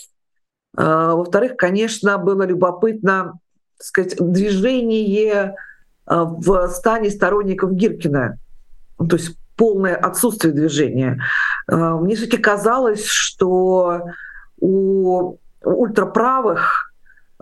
э, 0.76 0.82
во-вторых, 0.82 1.56
конечно, 1.56 2.18
было 2.18 2.42
любопытно, 2.42 3.38
так 3.76 3.86
сказать, 3.86 4.16
движение 4.18 5.54
Э, 6.08 6.24
в 6.26 6.68
стане 6.68 7.10
сторонников 7.10 7.72
Гиркина. 7.72 8.38
То 8.98 9.16
есть 9.16 9.36
полное 9.56 9.96
отсутствие 9.96 10.54
движения. 10.54 11.20
Мне 11.66 12.14
все-таки 12.14 12.38
казалось, 12.38 13.04
что 13.04 14.02
у 14.60 15.36
ультраправых, 15.64 16.92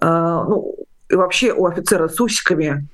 ну, 0.00 0.74
и 1.10 1.14
вообще 1.14 1.52
у 1.52 1.66
офицера 1.66 2.08
с 2.08 2.18
усиками 2.18 2.88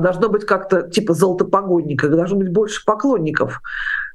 должно 0.00 0.28
быть 0.28 0.46
как-то 0.46 0.82
типа 0.82 1.14
золотопогодника, 1.14 2.08
должно 2.08 2.36
быть 2.36 2.52
больше 2.52 2.84
поклонников. 2.84 3.60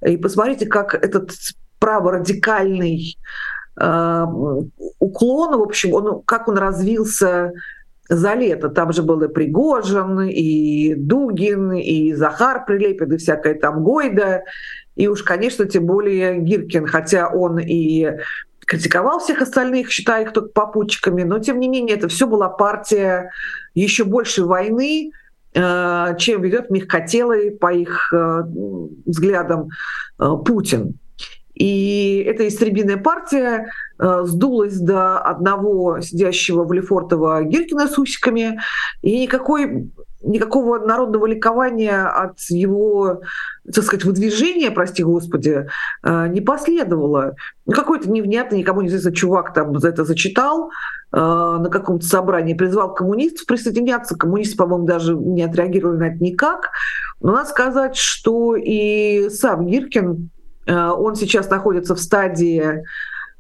И 0.06 0.18
посмотрите, 0.18 0.66
как 0.66 0.94
этот 0.94 1.32
праворадикальный 1.80 3.18
уклон, 5.00 5.60
в 5.60 5.62
общем, 5.62 5.94
он, 5.94 6.24
как 6.24 6.48
он 6.48 6.58
развился 6.58 7.54
за 8.10 8.34
лето. 8.34 8.70
Там 8.70 8.94
же 8.94 9.04
был 9.04 9.22
и 9.22 9.28
Пригожин, 9.28 10.22
и 10.22 10.96
Дугин, 10.96 11.74
и 11.74 12.14
Захар 12.14 12.66
Прилепин, 12.66 13.14
и 13.14 13.18
всякая 13.18 13.56
там 13.56 13.84
Гойда. 13.84 14.44
И 14.96 15.08
уж, 15.08 15.24
конечно, 15.24 15.66
тем 15.66 15.86
более 15.86 16.40
Гиркин, 16.40 16.88
хотя 16.88 17.30
он 17.30 17.60
и 17.60 18.18
критиковал 18.66 19.20
всех 19.20 19.42
остальных, 19.42 19.92
считая 19.92 20.24
их 20.24 20.34
только 20.34 20.50
попутчиками, 20.50 21.24
но 21.24 21.40
тем 21.40 21.60
не 21.60 21.70
менее 21.70 21.96
это 21.96 22.10
все 22.10 22.28
была 22.28 22.50
партия 22.50 23.32
еще 23.76 24.04
большей 24.04 24.44
войны, 24.44 25.12
э, 25.12 25.12
чем 25.54 26.42
ведет 26.42 26.70
мягкотелый, 26.70 27.52
по 27.52 27.74
их 27.74 28.14
э, 28.14 28.44
взглядам, 29.06 29.70
э, 30.20 30.30
Путин. 30.46 31.00
И 31.56 32.24
эта 32.28 32.48
истребиная 32.48 32.98
партия 32.98 33.72
э, 33.98 34.22
сдулась 34.26 34.78
до 34.78 35.18
одного 35.18 36.02
сидящего 36.02 36.64
в 36.64 36.72
Лефортово 36.72 37.44
Гиркина 37.44 37.88
с 37.88 37.98
усиками, 37.98 38.60
и 39.02 39.22
никакой 39.22 39.90
никакого 40.24 40.80
народного 40.80 41.26
ликования 41.26 42.08
от 42.08 42.40
его, 42.50 43.22
так 43.72 43.84
сказать, 43.84 44.06
выдвижения, 44.06 44.72
прости 44.72 45.04
господи, 45.04 45.68
э, 46.04 46.28
не 46.30 46.42
последовало. 46.42 47.36
Ну, 47.66 47.74
какой-то 47.74 48.10
невнятный, 48.10 48.60
никому 48.60 48.82
не 48.82 48.88
известный 48.88 49.14
чувак 49.14 49.54
там 49.54 49.80
за 49.80 49.90
это 49.90 50.06
зачитал 50.06 50.70
э, 51.14 51.18
на 51.18 51.70
каком-то 51.70 52.06
собрании, 52.06 52.54
призвал 52.54 52.94
коммунистов 52.94 53.46
присоединяться. 53.46 54.16
Коммунисты, 54.16 54.58
по-моему, 54.58 54.86
даже 54.86 55.16
не 55.16 55.44
отреагировали 55.44 55.98
на 55.98 56.08
это 56.10 56.24
никак. 56.24 56.72
Но 57.22 57.34
надо 57.34 57.50
сказать, 57.50 57.96
что 57.96 58.56
и 58.56 59.30
сам 59.30 59.66
Гиркин 59.66 60.30
Э, 60.68 60.90
он 60.90 61.16
сейчас 61.16 61.50
находится 61.50 61.96
в 61.96 62.00
стадии 62.00 62.84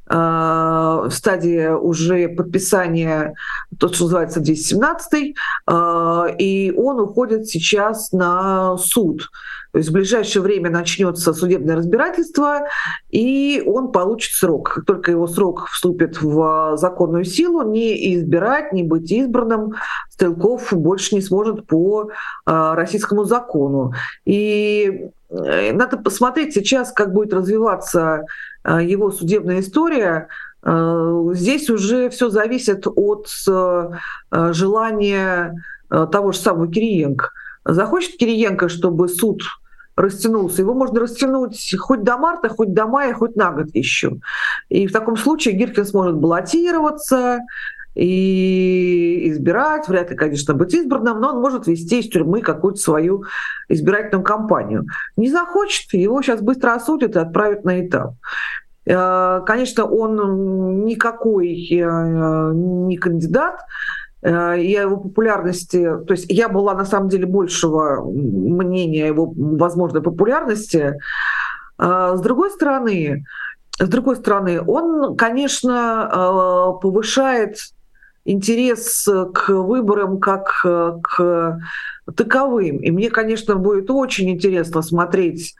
э, 0.09 0.15
в 0.15 1.11
стадии 1.11 1.67
уже 1.69 2.29
подписания, 2.29 3.33
то, 3.79 3.91
что 3.91 4.03
называется 4.05 4.39
217, 4.39 5.35
э, 5.67 6.35
и 6.39 6.73
он 6.75 6.99
уходит 6.99 7.47
сейчас 7.47 8.11
на 8.11 8.77
суд. 8.77 9.29
То 9.77 9.79
есть 9.79 9.91
в 9.91 9.93
ближайшее 9.93 10.41
время 10.41 10.71
начнется 10.71 11.33
судебное 11.33 11.75
разбирательство, 11.75 12.61
и 13.11 13.61
он 13.63 13.91
получит 13.91 14.33
срок. 14.33 14.73
Как 14.73 14.85
только 14.85 15.11
его 15.11 15.27
срок 15.27 15.67
вступит 15.67 16.19
в 16.19 16.77
законную 16.77 17.25
силу, 17.25 17.61
не 17.61 18.15
избирать, 18.15 18.73
не 18.73 18.81
быть 18.81 19.11
избранным 19.11 19.75
Стрелков 20.09 20.73
больше 20.73 21.13
не 21.13 21.21
сможет 21.21 21.67
по 21.67 22.09
а, 22.47 22.73
российскому 22.73 23.25
закону. 23.25 23.93
И 24.25 25.11
э, 25.29 25.73
надо 25.73 25.97
посмотреть 25.97 26.55
сейчас, 26.55 26.91
как 26.91 27.13
будет 27.13 27.31
развиваться 27.31 28.25
а, 28.63 28.81
его 28.81 29.11
судебная 29.11 29.59
история. 29.59 30.27
А, 30.63 31.23
здесь 31.33 31.69
уже 31.69 32.09
все 32.09 32.29
зависит 32.29 32.87
от 32.87 33.29
желания 34.31 35.53
того 35.87 36.31
же 36.31 36.39
самого 36.39 36.67
Кириенко. 36.67 37.29
Захочет 37.63 38.17
Кириенко, 38.17 38.69
чтобы 38.69 39.07
суд 39.07 39.43
растянулся. 39.97 40.61
Его 40.61 40.73
можно 40.73 41.01
растянуть 41.01 41.75
хоть 41.77 42.03
до 42.03 42.17
марта, 42.17 42.49
хоть 42.49 42.73
до 42.73 42.85
мая, 42.85 43.13
хоть 43.13 43.35
на 43.35 43.51
год 43.51 43.67
еще. 43.73 44.13
И 44.69 44.87
в 44.87 44.93
таком 44.93 45.17
случае 45.17 45.55
Гиркин 45.55 45.85
сможет 45.85 46.15
баллотироваться 46.15 47.39
и 47.95 49.27
избирать, 49.31 49.87
вряд 49.87 50.11
ли, 50.11 50.15
конечно, 50.15 50.53
быть 50.53 50.73
избранным, 50.73 51.19
но 51.19 51.29
он 51.29 51.41
может 51.41 51.65
вести 51.65 51.99
из 51.99 52.09
тюрьмы 52.09 52.41
какую-то 52.41 52.79
свою 52.79 53.23
избирательную 53.69 54.23
кампанию. 54.23 54.85
Не 55.17 55.31
захочет, 55.31 55.91
его 55.93 56.21
сейчас 56.21 56.41
быстро 56.41 56.75
осудят 56.75 57.15
и 57.15 57.19
отправят 57.19 57.65
на 57.65 57.83
этап. 57.83 58.13
Э, 58.85 59.41
конечно, 59.47 59.85
он 59.85 60.85
никакой 60.85 61.47
э, 61.49 62.51
не 62.53 62.97
кандидат, 62.97 63.61
Э, 64.27 64.55
я 64.57 64.81
его 64.81 64.97
популярности, 64.97 65.81
то 66.05 66.11
есть 66.11 66.25
я 66.29 66.49
была 66.49 66.73
на 66.73 66.83
самом 66.83 67.07
деле 67.07 67.25
большего 67.25 68.03
мнения 68.03 69.07
его 69.07 69.33
возможной 69.35 70.01
популярности. 70.01 70.95
А 71.77 72.17
с 72.17 72.21
другой 72.21 72.51
стороны, 72.51 73.25
с 73.79 73.87
другой 73.87 74.17
стороны, 74.17 74.61
он, 74.61 75.15
конечно, 75.15 76.09
э, 76.11 76.81
повышает 76.81 77.57
интерес 78.25 79.07
к 79.33 79.49
выборам 79.49 80.19
как 80.19 80.59
к 80.61 81.59
таковым. 82.13 82.79
И 82.79 82.91
мне, 82.91 83.09
конечно, 83.09 83.55
будет 83.55 83.89
очень 83.89 84.29
интересно 84.29 84.81
смотреть 84.81 85.55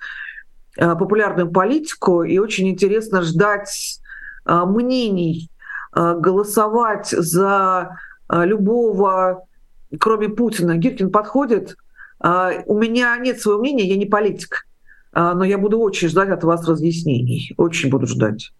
э, 0.78 0.94
популярную 0.96 1.50
политику 1.50 2.24
и 2.24 2.38
очень 2.38 2.68
интересно 2.68 3.22
ждать 3.22 4.02
мнений, 4.46 5.50
голосовать 5.94 7.10
за 7.10 7.98
любого, 8.30 9.48
кроме 10.00 10.30
Путина, 10.30 10.78
Гиркин 10.78 11.12
подходит. 11.12 11.76
А, 12.20 12.52
у 12.66 12.78
меня 12.78 13.18
нет 13.18 13.40
своего 13.40 13.62
мнения, 13.62 13.86
я 13.86 13.96
не 13.96 14.06
политик, 14.06 14.68
а, 15.12 15.34
но 15.34 15.44
я 15.44 15.58
буду 15.58 15.80
очень 15.80 16.10
ждать 16.10 16.30
от 16.30 16.44
вас 16.44 16.68
разъяснений. 16.68 17.54
Очень 17.58 17.90
буду 17.90 18.08
ждать. 18.08 18.52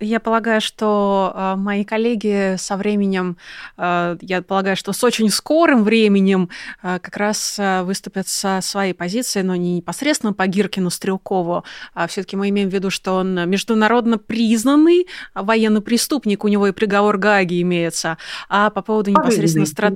Я 0.00 0.18
полагаю, 0.18 0.60
что 0.60 1.32
э, 1.34 1.54
мои 1.56 1.84
коллеги 1.84 2.56
со 2.56 2.76
временем, 2.76 3.36
э, 3.76 4.16
я 4.20 4.42
полагаю, 4.42 4.76
что 4.76 4.92
с 4.92 5.04
очень 5.04 5.30
скорым 5.30 5.84
временем 5.84 6.50
э, 6.82 6.98
как 6.98 7.16
раз 7.16 7.56
э, 7.58 7.82
выступят 7.82 8.26
со 8.26 8.60
своей 8.60 8.92
позицией, 8.92 9.44
но 9.44 9.54
не 9.54 9.76
непосредственно 9.76 10.32
по 10.32 10.46
Гиркину 10.48 10.90
Стрелкову. 10.90 11.64
А 11.94 12.08
все-таки 12.08 12.36
мы 12.36 12.48
имеем 12.48 12.70
в 12.70 12.72
виду, 12.74 12.90
что 12.90 13.12
он 13.12 13.48
международно 13.48 14.18
признанный 14.18 15.06
военный 15.34 15.80
преступник, 15.80 16.44
у 16.44 16.48
него 16.48 16.66
и 16.66 16.72
приговор 16.72 17.16
Гаги 17.16 17.62
имеется. 17.62 18.18
А 18.48 18.70
по 18.70 18.82
поводу 18.82 19.12
непосредственно 19.12 19.66
страт 19.66 19.94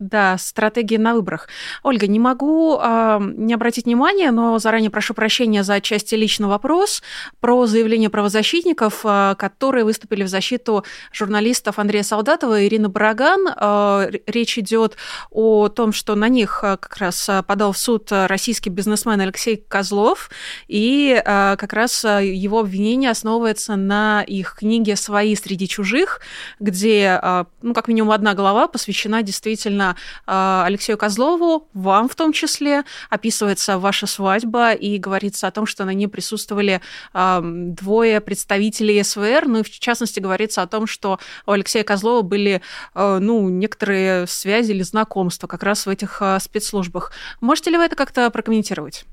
да, 0.00 0.38
стратегии 0.38 0.96
на 0.96 1.14
выборах. 1.14 1.48
Ольга, 1.82 2.06
не 2.06 2.18
могу 2.18 2.78
э, 2.80 3.18
не 3.20 3.54
обратить 3.54 3.84
внимания, 3.84 4.30
но 4.30 4.58
заранее 4.58 4.90
прошу 4.90 5.14
прощения 5.14 5.62
за 5.62 5.74
отчасти 5.74 6.14
личный 6.14 6.48
вопрос 6.48 7.02
про 7.38 7.66
заявление 7.66 8.10
правозащитников, 8.10 9.02
э, 9.04 9.34
которые 9.38 9.84
выступили 9.84 10.24
в 10.24 10.28
защиту 10.28 10.84
журналистов 11.12 11.78
Андрея 11.78 12.02
Солдатова 12.02 12.60
и 12.60 12.66
Ирины 12.66 12.88
Бараган. 12.88 13.46
Э, 13.54 14.10
речь 14.26 14.58
идет 14.58 14.96
о 15.30 15.68
том, 15.68 15.92
что 15.92 16.14
на 16.14 16.28
них 16.28 16.60
как 16.62 16.96
раз 16.96 17.30
подал 17.46 17.72
в 17.72 17.78
суд 17.78 18.08
российский 18.10 18.70
бизнесмен 18.70 19.20
Алексей 19.20 19.56
Козлов, 19.56 20.30
и 20.66 21.22
э, 21.24 21.56
как 21.56 21.72
раз 21.72 22.04
его 22.04 22.60
обвинение 22.60 23.10
основывается 23.10 23.76
на 23.76 24.22
их 24.22 24.56
книге 24.58 24.96
«Свои 24.96 25.36
среди 25.36 25.68
чужих», 25.68 26.20
где, 26.58 27.20
э, 27.22 27.44
ну, 27.62 27.74
как 27.74 27.88
минимум, 27.88 28.12
одна 28.12 28.34
глава 28.34 28.66
посвящена 28.66 29.22
действительно 29.22 29.89
а, 30.26 30.64
Алексею 30.66 30.98
Козлову, 30.98 31.68
вам 31.74 32.08
в 32.08 32.14
том 32.14 32.32
числе, 32.32 32.84
описывается 33.08 33.78
ваша 33.78 34.06
свадьба 34.06 34.72
и 34.72 34.98
говорится 34.98 35.46
о 35.46 35.50
том, 35.50 35.66
что 35.66 35.84
на 35.84 35.94
ней 35.94 36.06
присутствовали 36.06 36.80
а, 37.12 37.40
двое 37.42 38.20
представителей 38.20 39.02
СВР, 39.02 39.46
ну 39.46 39.60
и 39.60 39.62
в 39.62 39.70
частности 39.70 40.20
говорится 40.20 40.62
о 40.62 40.66
том, 40.66 40.86
что 40.86 41.18
у 41.46 41.52
Алексея 41.52 41.84
Козлова 41.84 42.22
были 42.22 42.62
а, 42.94 43.18
ну, 43.18 43.48
некоторые 43.48 44.26
связи 44.26 44.72
или 44.72 44.82
знакомства 44.82 45.46
как 45.46 45.62
раз 45.62 45.86
в 45.86 45.88
этих 45.88 46.22
спецслужбах. 46.40 47.12
Можете 47.40 47.70
ли 47.70 47.76
вы 47.76 47.84
это 47.84 47.96
как-то 47.96 48.30
прокомментировать? 48.30 49.04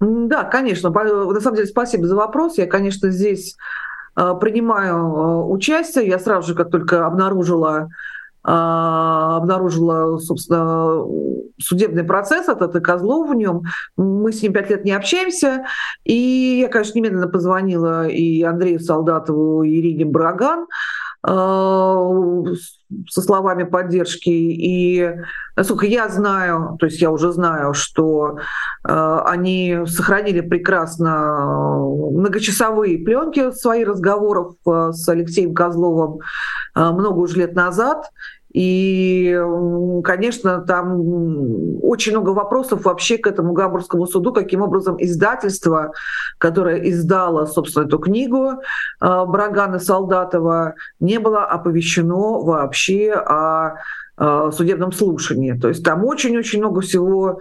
Да, 0.00 0.44
конечно. 0.44 0.90
На 0.90 1.40
самом 1.40 1.56
деле, 1.56 1.66
спасибо 1.66 2.06
за 2.06 2.16
вопрос. 2.16 2.58
Я, 2.58 2.66
конечно, 2.66 3.10
здесь 3.10 3.56
принимаю 4.14 5.48
участие. 5.50 6.06
Я 6.06 6.18
сразу 6.18 6.48
же, 6.48 6.54
как 6.54 6.70
только 6.70 7.06
обнаружила 7.06 7.88
обнаружила, 8.46 10.18
собственно, 10.18 11.04
судебный 11.58 12.04
процесс 12.04 12.48
этот 12.48 12.76
и 12.76 12.80
Козлов 12.80 13.30
в 13.30 13.34
нем. 13.34 13.62
Мы 13.96 14.32
с 14.32 14.42
ним 14.42 14.52
пять 14.52 14.70
лет 14.70 14.84
не 14.84 14.92
общаемся. 14.92 15.64
И 16.04 16.60
я, 16.60 16.68
конечно, 16.68 16.98
немедленно 16.98 17.28
позвонила 17.28 18.06
и 18.06 18.42
Андрею 18.42 18.78
Солдатову, 18.80 19.62
и 19.62 19.80
Ирине 19.80 20.04
Браган 20.04 20.66
а, 21.22 22.44
со 23.08 23.22
словами 23.22 23.64
поддержки. 23.64 24.28
И 24.28 25.10
насколько 25.56 25.86
я 25.86 26.08
знаю, 26.08 26.76
то 26.78 26.86
есть 26.86 27.00
я 27.00 27.10
уже 27.10 27.32
знаю, 27.32 27.74
что 27.74 28.38
э, 28.86 29.18
они 29.24 29.78
сохранили 29.86 30.40
прекрасно 30.40 31.80
многочасовые 32.12 32.98
пленки 32.98 33.50
своих 33.50 33.88
разговоров 33.88 34.54
с 34.64 35.08
Алексеем 35.08 35.52
Козловым 35.52 36.20
много 36.74 37.18
уже 37.18 37.38
лет 37.38 37.54
назад. 37.54 38.10
И, 38.56 39.38
конечно, 40.02 40.62
там 40.62 40.98
очень 41.82 42.12
много 42.12 42.30
вопросов 42.30 42.86
вообще 42.86 43.18
к 43.18 43.26
этому 43.26 43.52
Гамбургскому 43.52 44.06
суду, 44.06 44.32
каким 44.32 44.62
образом 44.62 44.96
издательство, 44.98 45.92
которое 46.38 46.88
издало, 46.88 47.44
собственно, 47.44 47.84
эту 47.84 47.98
книгу 47.98 48.52
а, 48.98 49.26
Брагана 49.26 49.78
Солдатова, 49.78 50.74
не 51.00 51.18
было 51.18 51.44
оповещено 51.44 52.40
вообще 52.40 53.12
о 53.12 53.74
а, 54.16 54.50
судебном 54.52 54.92
слушании. 54.92 55.52
То 55.52 55.68
есть 55.68 55.84
там 55.84 56.02
очень-очень 56.06 56.60
много 56.60 56.80
всего 56.80 57.40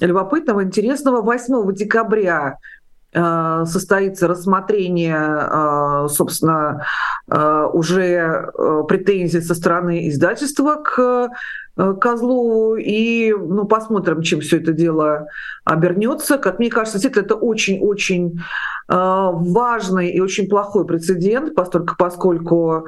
любопытного, 0.00 0.64
интересного. 0.64 1.22
8 1.22 1.72
декабря 1.74 2.56
Э, 2.56 2.75
состоится 3.16 4.28
рассмотрение, 4.28 5.16
э, 5.16 6.08
собственно, 6.08 6.84
э, 7.30 7.66
уже 7.72 8.50
претензий 8.88 9.40
со 9.40 9.54
стороны 9.54 10.08
издательства 10.08 10.76
к 10.76 11.30
Козлову, 12.00 12.76
и 12.76 13.32
ну, 13.32 13.66
посмотрим, 13.66 14.22
чем 14.22 14.40
все 14.40 14.58
это 14.58 14.72
дело 14.72 15.28
обернется. 15.64 16.38
Как 16.38 16.58
мне 16.58 16.70
кажется, 16.70 16.98
действительно, 16.98 17.24
это 17.24 17.34
очень-очень 17.34 18.40
важный 18.88 20.08
и 20.08 20.20
очень 20.20 20.48
плохой 20.48 20.86
прецедент, 20.86 21.54
поскольку, 21.54 21.94
поскольку 21.98 22.86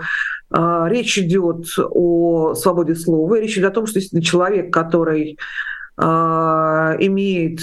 речь 0.50 1.18
идет 1.18 1.66
о 1.78 2.54
свободе 2.54 2.94
слова, 2.94 3.38
речь 3.38 3.58
идет 3.58 3.72
о 3.72 3.74
том, 3.74 3.86
что 3.86 3.98
если 3.98 4.20
человек, 4.20 4.72
который 4.72 5.38
имеет 5.98 7.60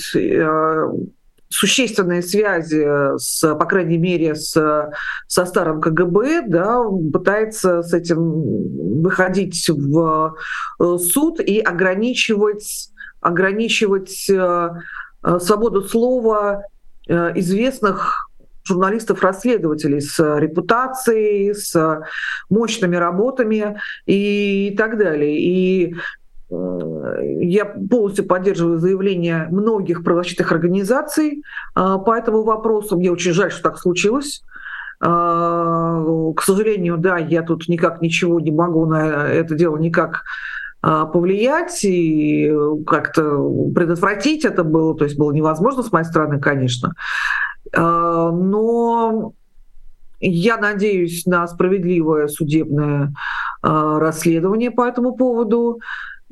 существенные 1.56 2.22
связи, 2.22 2.86
с, 3.18 3.56
по 3.56 3.66
крайней 3.66 3.98
мере, 3.98 4.36
с, 4.36 4.92
со 5.28 5.46
старым 5.46 5.82
КГБ, 5.82 6.44
да, 6.48 6.82
пытается 7.14 7.82
с 7.82 7.94
этим 7.94 9.02
выходить 9.02 9.70
в 9.70 10.36
э, 10.80 10.98
суд 10.98 11.40
и 11.40 11.60
ограничивать, 11.60 12.90
ограничивать 13.22 14.30
э, 14.30 14.70
э, 15.24 15.40
свободу 15.40 15.82
слова 15.84 16.64
известных 17.08 18.32
журналистов-расследователей 18.64 20.02
с 20.02 20.18
репутацией, 20.40 21.54
с 21.54 22.02
мощными 22.50 22.96
работами 22.96 23.80
и 24.08 24.74
так 24.76 24.98
далее. 24.98 25.40
И 25.40 25.96
я 26.50 27.66
полностью 27.66 28.26
поддерживаю 28.26 28.78
заявление 28.78 29.48
многих 29.50 30.04
правозащитных 30.04 30.52
организаций 30.52 31.44
а, 31.74 31.98
по 31.98 32.16
этому 32.16 32.44
вопросу. 32.44 32.98
Мне 32.98 33.12
очень 33.12 33.34
жаль, 33.34 33.52
что 33.52 33.64
так 33.64 33.80
случилось. 33.80 34.44
А, 35.00 36.04
к 36.36 36.42
сожалению, 36.42 36.98
да, 36.98 37.18
я 37.18 37.42
тут 37.42 37.68
никак 37.68 38.02
ничего 38.02 38.40
не 38.40 38.52
могу 38.52 38.86
на 38.86 39.28
это 39.28 39.56
дело 39.56 39.78
никак 39.78 40.24
повлиять 40.82 41.84
и 41.84 42.54
как-то 42.86 43.72
предотвратить 43.74 44.46
это 44.46 44.64
было, 44.64 44.96
то 44.96 45.06
есть 45.06 45.18
было 45.18 45.32
невозможно 45.32 45.82
с 45.82 45.92
моей 45.92 46.06
стороны, 46.06 46.40
конечно. 46.40 46.94
Но 47.76 49.34
я 50.20 50.58
надеюсь 50.58 51.26
на 51.26 51.48
справедливое 51.48 52.28
судебное 52.28 53.16
расследование 53.64 54.70
по 54.70 54.88
этому 54.88 55.16
поводу. 55.16 55.80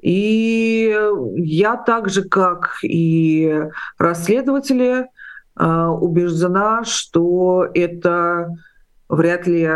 И 0.03 0.95
я 1.37 1.77
так 1.77 2.09
же, 2.09 2.23
как 2.23 2.77
и 2.83 3.63
расследователи, 3.97 5.07
убеждена, 5.55 6.83
что 6.83 7.65
это 7.73 8.49
вряд 9.07 9.47
ли 9.47 9.69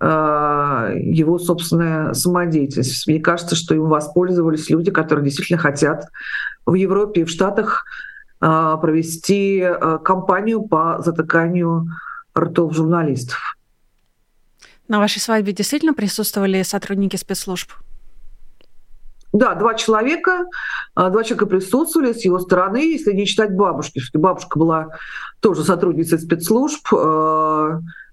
а, 0.00 0.90
его 0.94 1.38
собственная 1.38 2.14
самодеятельность. 2.14 3.06
Мне 3.06 3.20
кажется, 3.20 3.56
что 3.56 3.74
им 3.74 3.88
воспользовались 3.88 4.70
люди, 4.70 4.90
которые 4.90 5.24
действительно 5.24 5.58
хотят 5.58 6.06
в 6.64 6.74
Европе 6.74 7.20
и 7.20 7.24
в 7.24 7.30
Штатах 7.30 7.84
провести 8.38 9.66
кампанию 10.04 10.62
по 10.62 11.02
затыканию 11.02 11.88
ртов 12.38 12.72
журналистов. 12.74 13.56
На 14.86 15.00
вашей 15.00 15.20
свадьбе 15.20 15.52
действительно 15.52 15.92
присутствовали 15.92 16.62
сотрудники 16.62 17.16
спецслужб? 17.16 17.72
Да, 19.32 19.54
два 19.54 19.74
человека, 19.74 20.46
два 20.96 21.22
человека 21.22 21.46
присутствовали 21.46 22.12
с 22.12 22.24
его 22.24 22.38
стороны, 22.38 22.78
если 22.78 23.12
не 23.12 23.26
считать 23.26 23.54
бабушки. 23.54 24.00
Бабушка 24.14 24.58
была 24.58 24.88
тоже 25.40 25.64
сотрудницей 25.64 26.18
спецслужб, 26.18 26.88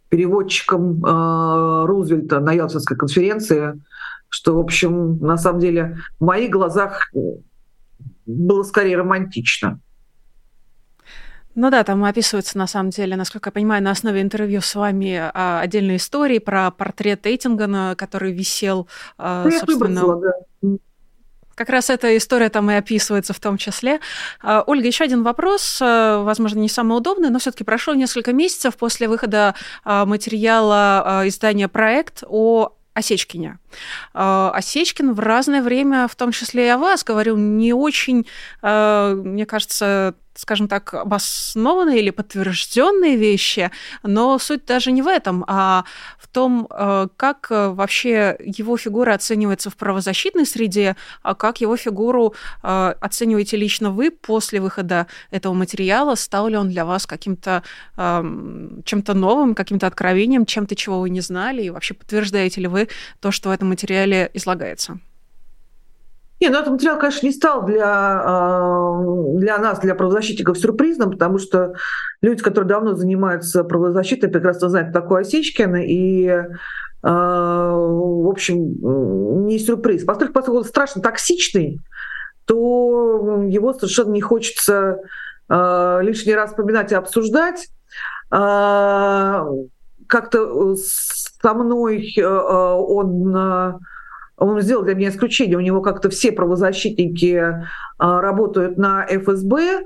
переводчиком 0.10 1.04
э, 1.04 1.86
Рузвельта 1.86 2.40
на 2.40 2.54
Ялтинской 2.54 2.96
конференции, 2.96 3.82
что, 4.30 4.56
в 4.56 4.60
общем, 4.60 5.18
на 5.20 5.38
самом 5.38 5.60
деле 5.60 5.98
в 6.20 6.26
моих 6.26 6.52
глазах 6.52 7.12
было 8.26 8.64
скорее 8.64 8.98
романтично. 8.98 9.80
Ну 11.56 11.72
да, 11.72 11.84
там 11.86 12.04
описывается, 12.04 12.58
на 12.58 12.68
самом 12.68 12.90
деле, 12.90 13.16
насколько 13.16 13.48
я 13.48 13.52
понимаю, 13.52 13.82
на 13.82 13.92
основе 13.92 14.22
интервью 14.22 14.60
с 14.60 14.76
вами 14.76 15.32
а, 15.34 15.62
отдельные 15.62 15.98
истории 15.98 16.40
про 16.40 16.70
портрет 16.70 17.26
Эйтингена, 17.26 17.96
который 17.98 18.34
висел, 18.34 18.90
а, 19.18 19.46
ну, 19.46 19.52
собственно... 19.52 20.06
Выбросила, 20.06 20.22
да. 20.62 20.70
Как 21.56 21.70
раз 21.70 21.90
эта 21.90 22.16
история 22.18 22.50
там 22.50 22.70
и 22.70 22.74
описывается 22.74 23.34
в 23.34 23.40
том 23.40 23.58
числе. 23.58 24.00
А, 24.42 24.64
Ольга, 24.68 24.88
еще 24.88 25.06
один 25.06 25.24
вопрос, 25.24 25.80
а, 25.82 26.22
возможно, 26.24 26.60
не 26.60 26.70
самый 26.70 26.98
удобный, 26.98 27.30
но 27.30 27.40
все-таки 27.40 27.64
прошло 27.64 27.94
несколько 27.94 28.34
месяцев 28.34 28.76
после 28.76 29.08
выхода 29.08 29.56
а, 29.84 30.06
материала 30.06 31.24
издания 31.26 31.68
«Проект» 31.68 32.24
о 32.28 32.74
Осечкине. 32.94 33.60
Осечкин 34.14 35.14
в 35.14 35.20
разное 35.20 35.62
время, 35.62 36.08
в 36.08 36.16
том 36.16 36.32
числе 36.32 36.68
и 36.68 36.70
о 36.70 36.78
вас, 36.78 37.04
говорил 37.04 37.36
не 37.36 37.74
очень, 37.74 38.26
мне 38.62 39.46
кажется, 39.46 40.16
скажем 40.36 40.68
так, 40.68 40.94
обоснованные 40.94 42.00
или 42.00 42.10
подтвержденные 42.10 43.16
вещи, 43.16 43.72
но 44.04 44.38
суть 44.38 44.66
даже 44.66 44.92
не 44.92 45.02
в 45.02 45.08
этом, 45.08 45.44
а 45.48 45.86
в 46.20 46.28
том, 46.28 46.68
э, 46.70 47.08
как 47.16 47.48
э, 47.50 47.70
вообще 47.70 48.38
его 48.40 48.78
фигура 48.78 49.14
оценивается 49.14 49.70
в 49.70 49.78
правозащитной 49.78 50.46
среде, 50.46 50.96
а 51.24 51.36
как 51.36 51.62
его 51.62 51.78
фигуру 51.78 52.36
э, 52.64 52.94
оцениваете 53.00 53.58
лично 53.58 53.92
вы 53.92 54.12
после 54.12 54.60
выхода 54.60 55.08
этого 55.32 55.54
материала, 55.54 56.16
стал 56.16 56.50
ли 56.50 56.58
он 56.58 56.70
для 56.70 56.86
вас 56.86 57.06
каким-то 57.06 57.64
эм, 57.98 58.84
чем-то 58.84 59.14
новым, 59.14 59.56
каким-то 59.56 59.88
откровением, 59.88 60.46
чем-то, 60.46 60.76
чего 60.76 61.00
вы 61.00 61.10
не 61.10 61.22
знали, 61.22 61.64
и 61.64 61.70
вообще 61.70 61.94
подтверждаете 61.94 62.62
ли 62.62 62.68
вы 62.68 62.90
то, 63.20 63.32
что 63.32 63.50
в 63.50 63.52
этом 63.52 63.70
материале 63.70 64.30
излагается? 64.34 65.00
Не, 66.42 66.50
ну 66.50 66.60
этот 66.60 66.74
материал, 66.74 67.00
конечно, 67.00 67.26
не 67.26 67.32
стал 67.32 67.66
для, 67.66 67.86
а, 67.86 69.02
для 69.36 69.58
нас, 69.58 69.80
для 69.80 69.96
правозащитников, 69.96 70.58
сюрпризом, 70.58 71.12
потому 71.12 71.38
что 71.38 71.76
люди, 72.22 72.44
которые 72.44 72.68
давно 72.68 72.94
занимаются 72.96 73.64
правозащитой, 73.64 74.30
прекрасно 74.30 74.70
знают, 74.70 74.90
кто 74.90 75.00
такой 75.00 75.22
Осечкин, 75.22 75.78
и 75.78 76.30
а, 77.04 77.72
в 77.74 78.28
общем, 78.28 79.46
не 79.48 79.60
сюрприз. 79.60 80.04
Поскольку, 80.04 80.34
поскольку 80.34 80.58
он 80.58 80.66
страшно 80.66 81.02
токсичный, 81.02 81.80
то 82.46 83.42
его 83.48 83.74
совершенно 83.74 84.12
не 84.12 84.22
хочется 84.22 85.00
а, 85.48 86.00
лишний 86.02 86.36
раз 86.36 86.50
вспоминать 86.50 86.92
и 86.92 86.96
обсуждать. 86.96 87.70
Как-то 90.08 90.76
со 90.76 91.54
мной 91.54 92.14
он 92.22 93.80
он 94.38 94.62
сделал 94.62 94.84
для 94.84 94.96
меня 94.96 95.10
исключение. 95.10 95.58
У 95.58 95.62
него 95.62 95.82
как-то 95.82 96.10
все 96.10 96.32
правозащитники 96.32 97.64
а, 97.98 98.22
работают 98.22 98.78
на 98.78 99.06
ФСБ, 99.06 99.84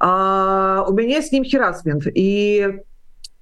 а 0.00 0.84
у 0.88 0.92
меня 0.92 1.22
с 1.22 1.30
ним 1.30 1.44
херасмент. 1.44 2.06
И 2.12 2.80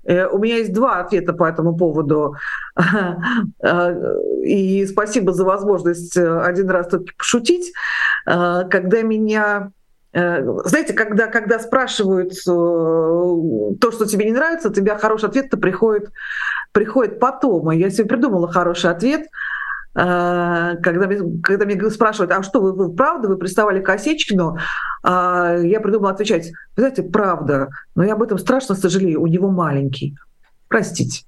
э, 0.05 0.27
у 0.27 0.39
меня 0.39 0.57
есть 0.57 0.75
два 0.75 1.01
ответа 1.01 1.33
по 1.33 1.45
этому 1.45 1.75
поводу. 1.75 2.37
И 4.45 4.87
спасибо 4.87 5.33
за 5.33 5.45
возможность 5.45 6.17
э, 6.19 6.41
один 6.43 6.69
раз 6.69 6.89
таки 6.89 7.13
пошутить. 7.17 7.73
А, 8.27 8.65
когда 8.65 9.01
меня 9.01 9.73
э, 10.13 10.45
знаете, 10.67 10.93
когда, 10.93 11.29
когда 11.29 11.59
спрашивают 11.59 12.35
то, 12.45 13.91
что 13.91 14.05
тебе 14.05 14.27
не 14.27 14.33
нравится, 14.33 14.69
у 14.69 14.73
тебя 14.73 14.99
хороший 14.99 15.31
ответ-то 15.31 15.57
приходит, 15.57 16.11
приходит 16.73 17.19
потом. 17.19 17.73
И 17.73 17.79
я 17.79 17.89
себе 17.89 18.07
придумала 18.07 18.53
хороший 18.53 18.91
ответ– 18.91 19.27
когда, 19.93 21.09
когда 21.43 21.65
меня 21.65 21.91
спрашивают, 21.91 22.31
а 22.33 22.43
что, 22.43 22.61
вы, 22.61 22.73
вы 22.73 22.93
правда, 22.95 23.29
вы 23.29 23.37
приставали 23.37 23.81
к 23.81 23.89
Осечкину? 23.89 24.59
А, 25.03 25.57
я 25.57 25.81
придумала 25.81 26.13
отвечать, 26.13 26.53
вы 26.77 26.83
знаете, 26.83 27.03
правда, 27.03 27.71
но 27.95 28.05
я 28.05 28.15
об 28.15 28.23
этом 28.23 28.39
страшно 28.39 28.75
сожалею, 28.75 29.21
у 29.21 29.27
него 29.27 29.51
маленький. 29.51 30.17
Простите. 30.69 31.25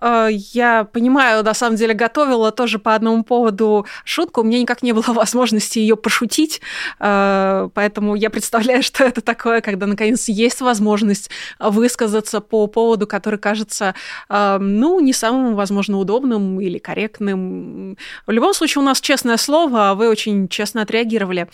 Э, 0.00 0.28
я 0.30 0.84
понимаю, 0.84 1.42
на 1.44 1.54
самом 1.54 1.76
деле 1.76 1.94
готовила 1.94 2.50
тоже 2.52 2.78
по 2.78 2.94
одному 2.94 3.22
поводу 3.24 3.86
шутку. 4.04 4.40
У 4.40 4.44
меня 4.44 4.60
никак 4.60 4.82
не 4.82 4.92
было 4.92 5.04
возможности 5.08 5.78
ее 5.78 5.96
пошутить, 5.96 6.60
э, 7.00 7.68
поэтому 7.74 8.14
я 8.14 8.30
представляю, 8.30 8.82
что 8.84 9.04
это 9.04 9.20
такое, 9.20 9.60
когда 9.60 9.86
наконец 9.86 10.28
есть 10.28 10.60
возможность 10.60 11.30
высказаться 11.58 12.40
по 12.40 12.66
поводу, 12.66 13.06
который 13.06 13.38
кажется, 13.38 13.94
э, 14.28 14.58
ну, 14.60 15.00
не 15.00 15.12
самым, 15.12 15.54
возможно, 15.54 15.98
удобным 15.98 16.60
или 16.60 16.78
корректным. 16.78 17.96
В 18.26 18.30
любом 18.30 18.54
случае, 18.54 18.82
у 18.82 18.84
нас 18.84 19.00
честное 19.00 19.36
слово, 19.36 19.90
а 19.90 19.94
вы 19.94 20.08
очень 20.08 20.48
честно 20.48 20.82
отреагировали. 20.82 21.48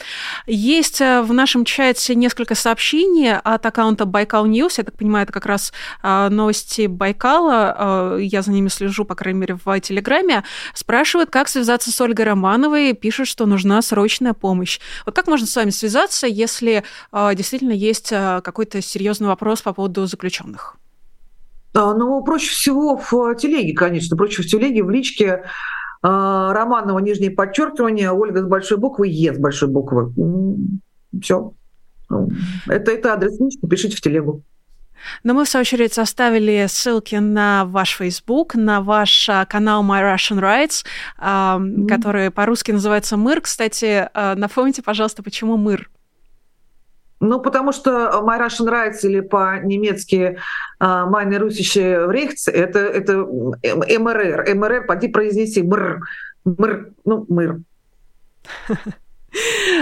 Есть 0.46 1.00
в 1.00 1.32
нашем 1.32 1.64
чате 1.64 2.14
несколько 2.14 2.54
сообщений 2.54 3.36
от 3.36 3.64
аккаунта 3.64 4.04
Байкал 4.04 4.46
News. 4.46 4.74
Я 4.78 4.84
так 4.84 4.96
понимаю, 4.96 5.24
это 5.24 5.32
как 5.32 5.46
раз 5.46 5.72
новости 6.02 6.86
Байкала 6.86 8.18
я 8.30 8.42
за 8.42 8.52
ними 8.52 8.68
слежу, 8.68 9.04
по 9.04 9.14
крайней 9.14 9.40
мере, 9.40 9.58
в 9.64 9.80
Телеграме, 9.80 10.44
спрашивают, 10.74 11.30
как 11.30 11.48
связаться 11.48 11.90
с 11.90 12.00
Ольгой 12.00 12.24
Романовой, 12.24 12.92
пишут, 12.94 13.26
что 13.26 13.46
нужна 13.46 13.82
срочная 13.82 14.34
помощь. 14.34 14.80
Вот 15.06 15.14
как 15.14 15.26
можно 15.26 15.46
с 15.46 15.56
вами 15.56 15.70
связаться, 15.70 16.26
если 16.26 16.84
э, 17.12 17.34
действительно 17.34 17.72
есть 17.72 18.12
э, 18.12 18.40
какой-то 18.42 18.80
серьезный 18.80 19.28
вопрос 19.28 19.62
по 19.62 19.72
поводу 19.72 20.06
заключенных? 20.06 20.76
Да, 21.72 21.94
ну, 21.94 22.22
проще 22.24 22.50
всего 22.50 22.96
в 22.96 23.34
телеге, 23.36 23.74
конечно, 23.74 24.16
проще 24.16 24.42
в 24.42 24.46
телеге, 24.46 24.82
в 24.82 24.90
личке 24.90 25.24
э, 25.24 25.42
Романова 26.02 26.98
нижнее 26.98 27.30
подчеркивание, 27.30 28.10
Ольга 28.10 28.42
с 28.42 28.46
большой 28.46 28.78
буквы, 28.78 29.08
Е 29.08 29.34
с 29.34 29.38
большой 29.38 29.68
буквы. 29.68 30.12
Все. 31.20 31.52
Это, 32.66 32.90
это 32.90 33.12
адрес 33.12 33.38
лички, 33.38 33.66
пишите 33.66 33.96
в 33.96 34.00
телегу. 34.00 34.42
Но 35.22 35.34
мы, 35.34 35.44
в 35.44 35.48
свою 35.48 35.62
очередь, 35.62 35.98
оставили 35.98 36.66
ссылки 36.68 37.16
на 37.16 37.64
ваш 37.64 37.96
Facebook, 37.96 38.54
на 38.54 38.80
ваш 38.80 39.28
а, 39.28 39.44
канал 39.46 39.84
My 39.84 40.02
Russian 40.02 40.40
Rights, 40.40 40.84
mm-hmm. 41.18 41.86
который 41.86 42.30
по-русски 42.30 42.72
называется 42.72 43.16
«Мыр». 43.16 43.40
Кстати, 43.40 44.08
а, 44.14 44.34
напомните, 44.34 44.82
пожалуйста, 44.82 45.22
почему 45.22 45.56
«Мыр»? 45.56 45.90
Ну, 47.20 47.38
потому 47.40 47.72
что 47.72 48.22
My 48.24 48.40
Russian 48.40 48.68
Rights 48.68 49.00
или 49.02 49.20
по-немецки 49.20 50.38
Meine 50.80 51.38
Russische 51.38 52.06
Rechts 52.08 52.50
это, 52.50 52.78
это 52.78 53.18
МРР. 53.18 54.54
МРР, 54.54 54.86
поди 54.86 55.08
произнеси 55.08 55.62
мр. 55.62 56.00
Мр, 56.46 56.92
ну, 57.04 57.26
мыр. 57.28 57.60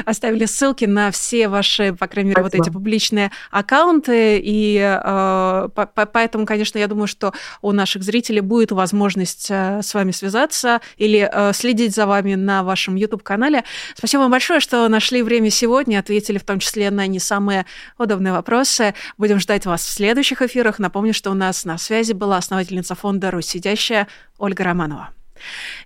оставили 0.04 0.46
ссылки 0.46 0.84
на 0.84 1.10
все 1.10 1.48
ваши, 1.48 1.92
по 1.92 2.06
крайней 2.06 2.30
мере, 2.30 2.42
Спасибо. 2.42 2.60
вот 2.60 2.66
эти 2.66 2.72
публичные 2.72 3.30
аккаунты. 3.50 4.40
И 4.42 4.78
э, 4.78 5.68
по, 5.74 5.86
поэтому, 5.86 6.46
конечно, 6.46 6.78
я 6.78 6.86
думаю, 6.86 7.06
что 7.06 7.32
у 7.62 7.72
наших 7.72 8.02
зрителей 8.02 8.40
будет 8.40 8.72
возможность 8.72 9.48
э, 9.50 9.80
с 9.82 9.94
вами 9.94 10.10
связаться 10.12 10.80
или 10.96 11.28
э, 11.30 11.52
следить 11.52 11.94
за 11.94 12.06
вами 12.06 12.34
на 12.34 12.62
вашем 12.62 12.96
YouTube-канале. 12.96 13.64
Спасибо 13.96 14.22
вам 14.22 14.30
большое, 14.30 14.60
что 14.60 14.88
нашли 14.88 15.22
время 15.22 15.50
сегодня, 15.50 15.98
ответили 15.98 16.38
в 16.38 16.44
том 16.44 16.58
числе 16.58 16.90
на 16.90 17.06
не 17.06 17.18
самые 17.18 17.66
удобные 17.98 18.32
вопросы. 18.32 18.94
Будем 19.16 19.40
ждать 19.40 19.66
вас 19.66 19.84
в 19.84 19.90
следующих 19.90 20.42
эфирах. 20.42 20.78
Напомню, 20.78 21.14
что 21.14 21.30
у 21.30 21.34
нас 21.34 21.64
на 21.64 21.78
связи 21.78 22.12
была 22.12 22.36
основательница 22.36 22.94
фонда 22.94 23.30
«Русь 23.30 23.46
сидящая» 23.46 24.08
Ольга 24.38 24.64
Романова. 24.64 25.17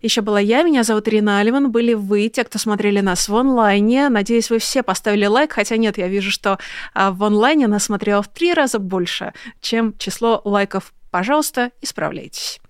Еще 0.01 0.21
была 0.21 0.41
я, 0.41 0.63
меня 0.63 0.83
зовут 0.83 1.09
Ирина 1.09 1.39
Алиман, 1.41 1.71
были 1.71 1.95
вы, 1.95 2.29
те, 2.29 2.45
кто 2.45 2.59
смотрели 2.59 3.01
нас 3.01 3.29
в 3.29 3.37
онлайне. 3.37 4.09
Надеюсь, 4.09 4.51
вы 4.51 4.59
все 4.59 4.83
поставили 4.83 5.27
лайк, 5.27 5.53
хотя 5.53 5.77
нет, 5.77 5.99
я 5.99 6.09
вижу, 6.09 6.31
что 6.31 6.59
а, 6.95 7.11
в 7.13 7.23
онлайне 7.25 7.67
нас 7.67 7.85
смотрело 7.85 8.23
в 8.23 8.29
три 8.29 8.55
раза 8.55 8.79
больше, 8.79 9.33
чем 9.61 9.97
число 9.99 10.41
лайков 10.45 10.93
пожалуйста, 11.13 11.71
исправляйтесь. 11.83 12.62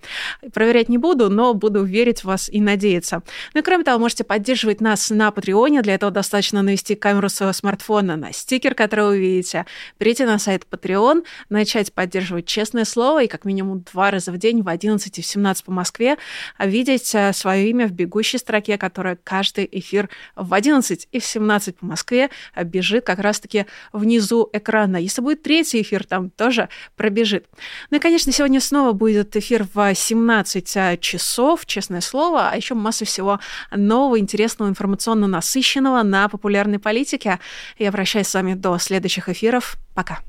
Проверять 0.52 0.88
не 0.88 0.98
буду, 0.98 1.30
но 1.30 1.54
буду 1.54 1.84
верить 1.84 2.20
в 2.20 2.24
вас 2.24 2.48
и 2.48 2.60
надеяться. 2.60 3.22
Ну 3.54 3.60
и 3.60 3.62
кроме 3.62 3.84
того, 3.84 3.98
можете 3.98 4.24
поддерживать 4.24 4.80
нас 4.80 5.10
на 5.10 5.30
Патреоне. 5.30 5.82
Для 5.82 5.94
этого 5.94 6.10
достаточно 6.10 6.62
навести 6.62 6.94
камеру 6.94 7.28
своего 7.28 7.52
смартфона 7.52 8.16
на 8.16 8.32
стикер, 8.32 8.74
который 8.74 9.06
вы 9.06 9.18
видите, 9.18 9.66
перейти 9.98 10.24
на 10.24 10.38
сайт 10.38 10.66
Patreon, 10.70 11.24
начать 11.48 11.92
поддерживать 11.92 12.46
честное 12.46 12.84
слово 12.84 13.24
и 13.24 13.28
как 13.28 13.44
минимум 13.44 13.84
два 13.92 14.10
раза 14.10 14.32
в 14.32 14.38
день 14.38 14.62
в 14.62 14.68
11 14.68 15.18
и 15.18 15.22
в 15.22 15.26
17 15.26 15.64
по 15.64 15.72
Москве 15.72 16.16
видеть 16.58 17.14
э, 17.14 17.32
свое 17.32 17.70
имя 17.70 17.86
в 17.86 17.92
бегущей 17.92 18.38
строке, 18.38 18.78
которая 18.78 19.16
каждый 19.22 19.68
эфир 19.70 20.08
в 20.36 20.52
11 20.54 21.08
и 21.10 21.20
в 21.20 21.24
17 21.24 21.76
по 21.76 21.86
Москве 21.86 22.30
бежит 22.64 23.04
как 23.04 23.18
раз-таки 23.18 23.66
внизу 23.92 24.48
экрана. 24.52 24.96
Если 24.96 25.20
будет 25.20 25.42
третий 25.42 25.82
эфир, 25.82 26.04
там 26.04 26.30
тоже 26.30 26.68
пробежит. 26.96 27.46
Ну 27.90 27.98
и, 27.98 28.00
конечно, 28.00 28.32
сегодня 28.32 28.60
снова 28.60 28.92
будет 28.92 29.36
эфир 29.36 29.66
в 29.72 29.91
17 29.94 30.76
а, 30.76 30.96
часов, 30.96 31.66
честное 31.66 32.00
слово, 32.00 32.50
а 32.50 32.56
еще 32.56 32.74
масса 32.74 33.04
всего 33.04 33.40
нового, 33.70 34.18
интересного, 34.18 34.68
информационно 34.68 35.26
насыщенного 35.26 36.02
на 36.02 36.28
популярной 36.28 36.78
политике. 36.78 37.38
Я 37.78 37.92
прощаюсь 37.92 38.28
с 38.28 38.34
вами 38.34 38.54
до 38.54 38.78
следующих 38.78 39.28
эфиров. 39.28 39.76
Пока. 39.94 40.20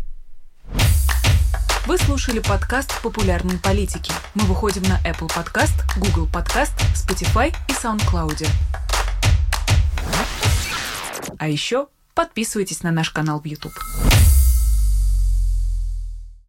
Вы 1.85 1.97
слушали 1.97 2.39
подкаст 2.39 3.01
«Популярные 3.01 3.59
политики». 3.59 4.13
Мы 4.35 4.45
выходим 4.45 4.83
на 4.83 4.99
Apple 5.01 5.27
Podcast, 5.27 5.73
Google 5.97 6.29
Podcast, 6.31 6.71
Spotify 6.95 7.53
и 7.67 7.73
SoundCloud. 7.73 8.47
А 11.37 11.47
еще 11.49 11.87
подписывайтесь 12.15 12.83
на 12.83 12.91
наш 12.91 13.09
канал 13.09 13.41
в 13.41 13.45
YouTube. 13.45 13.73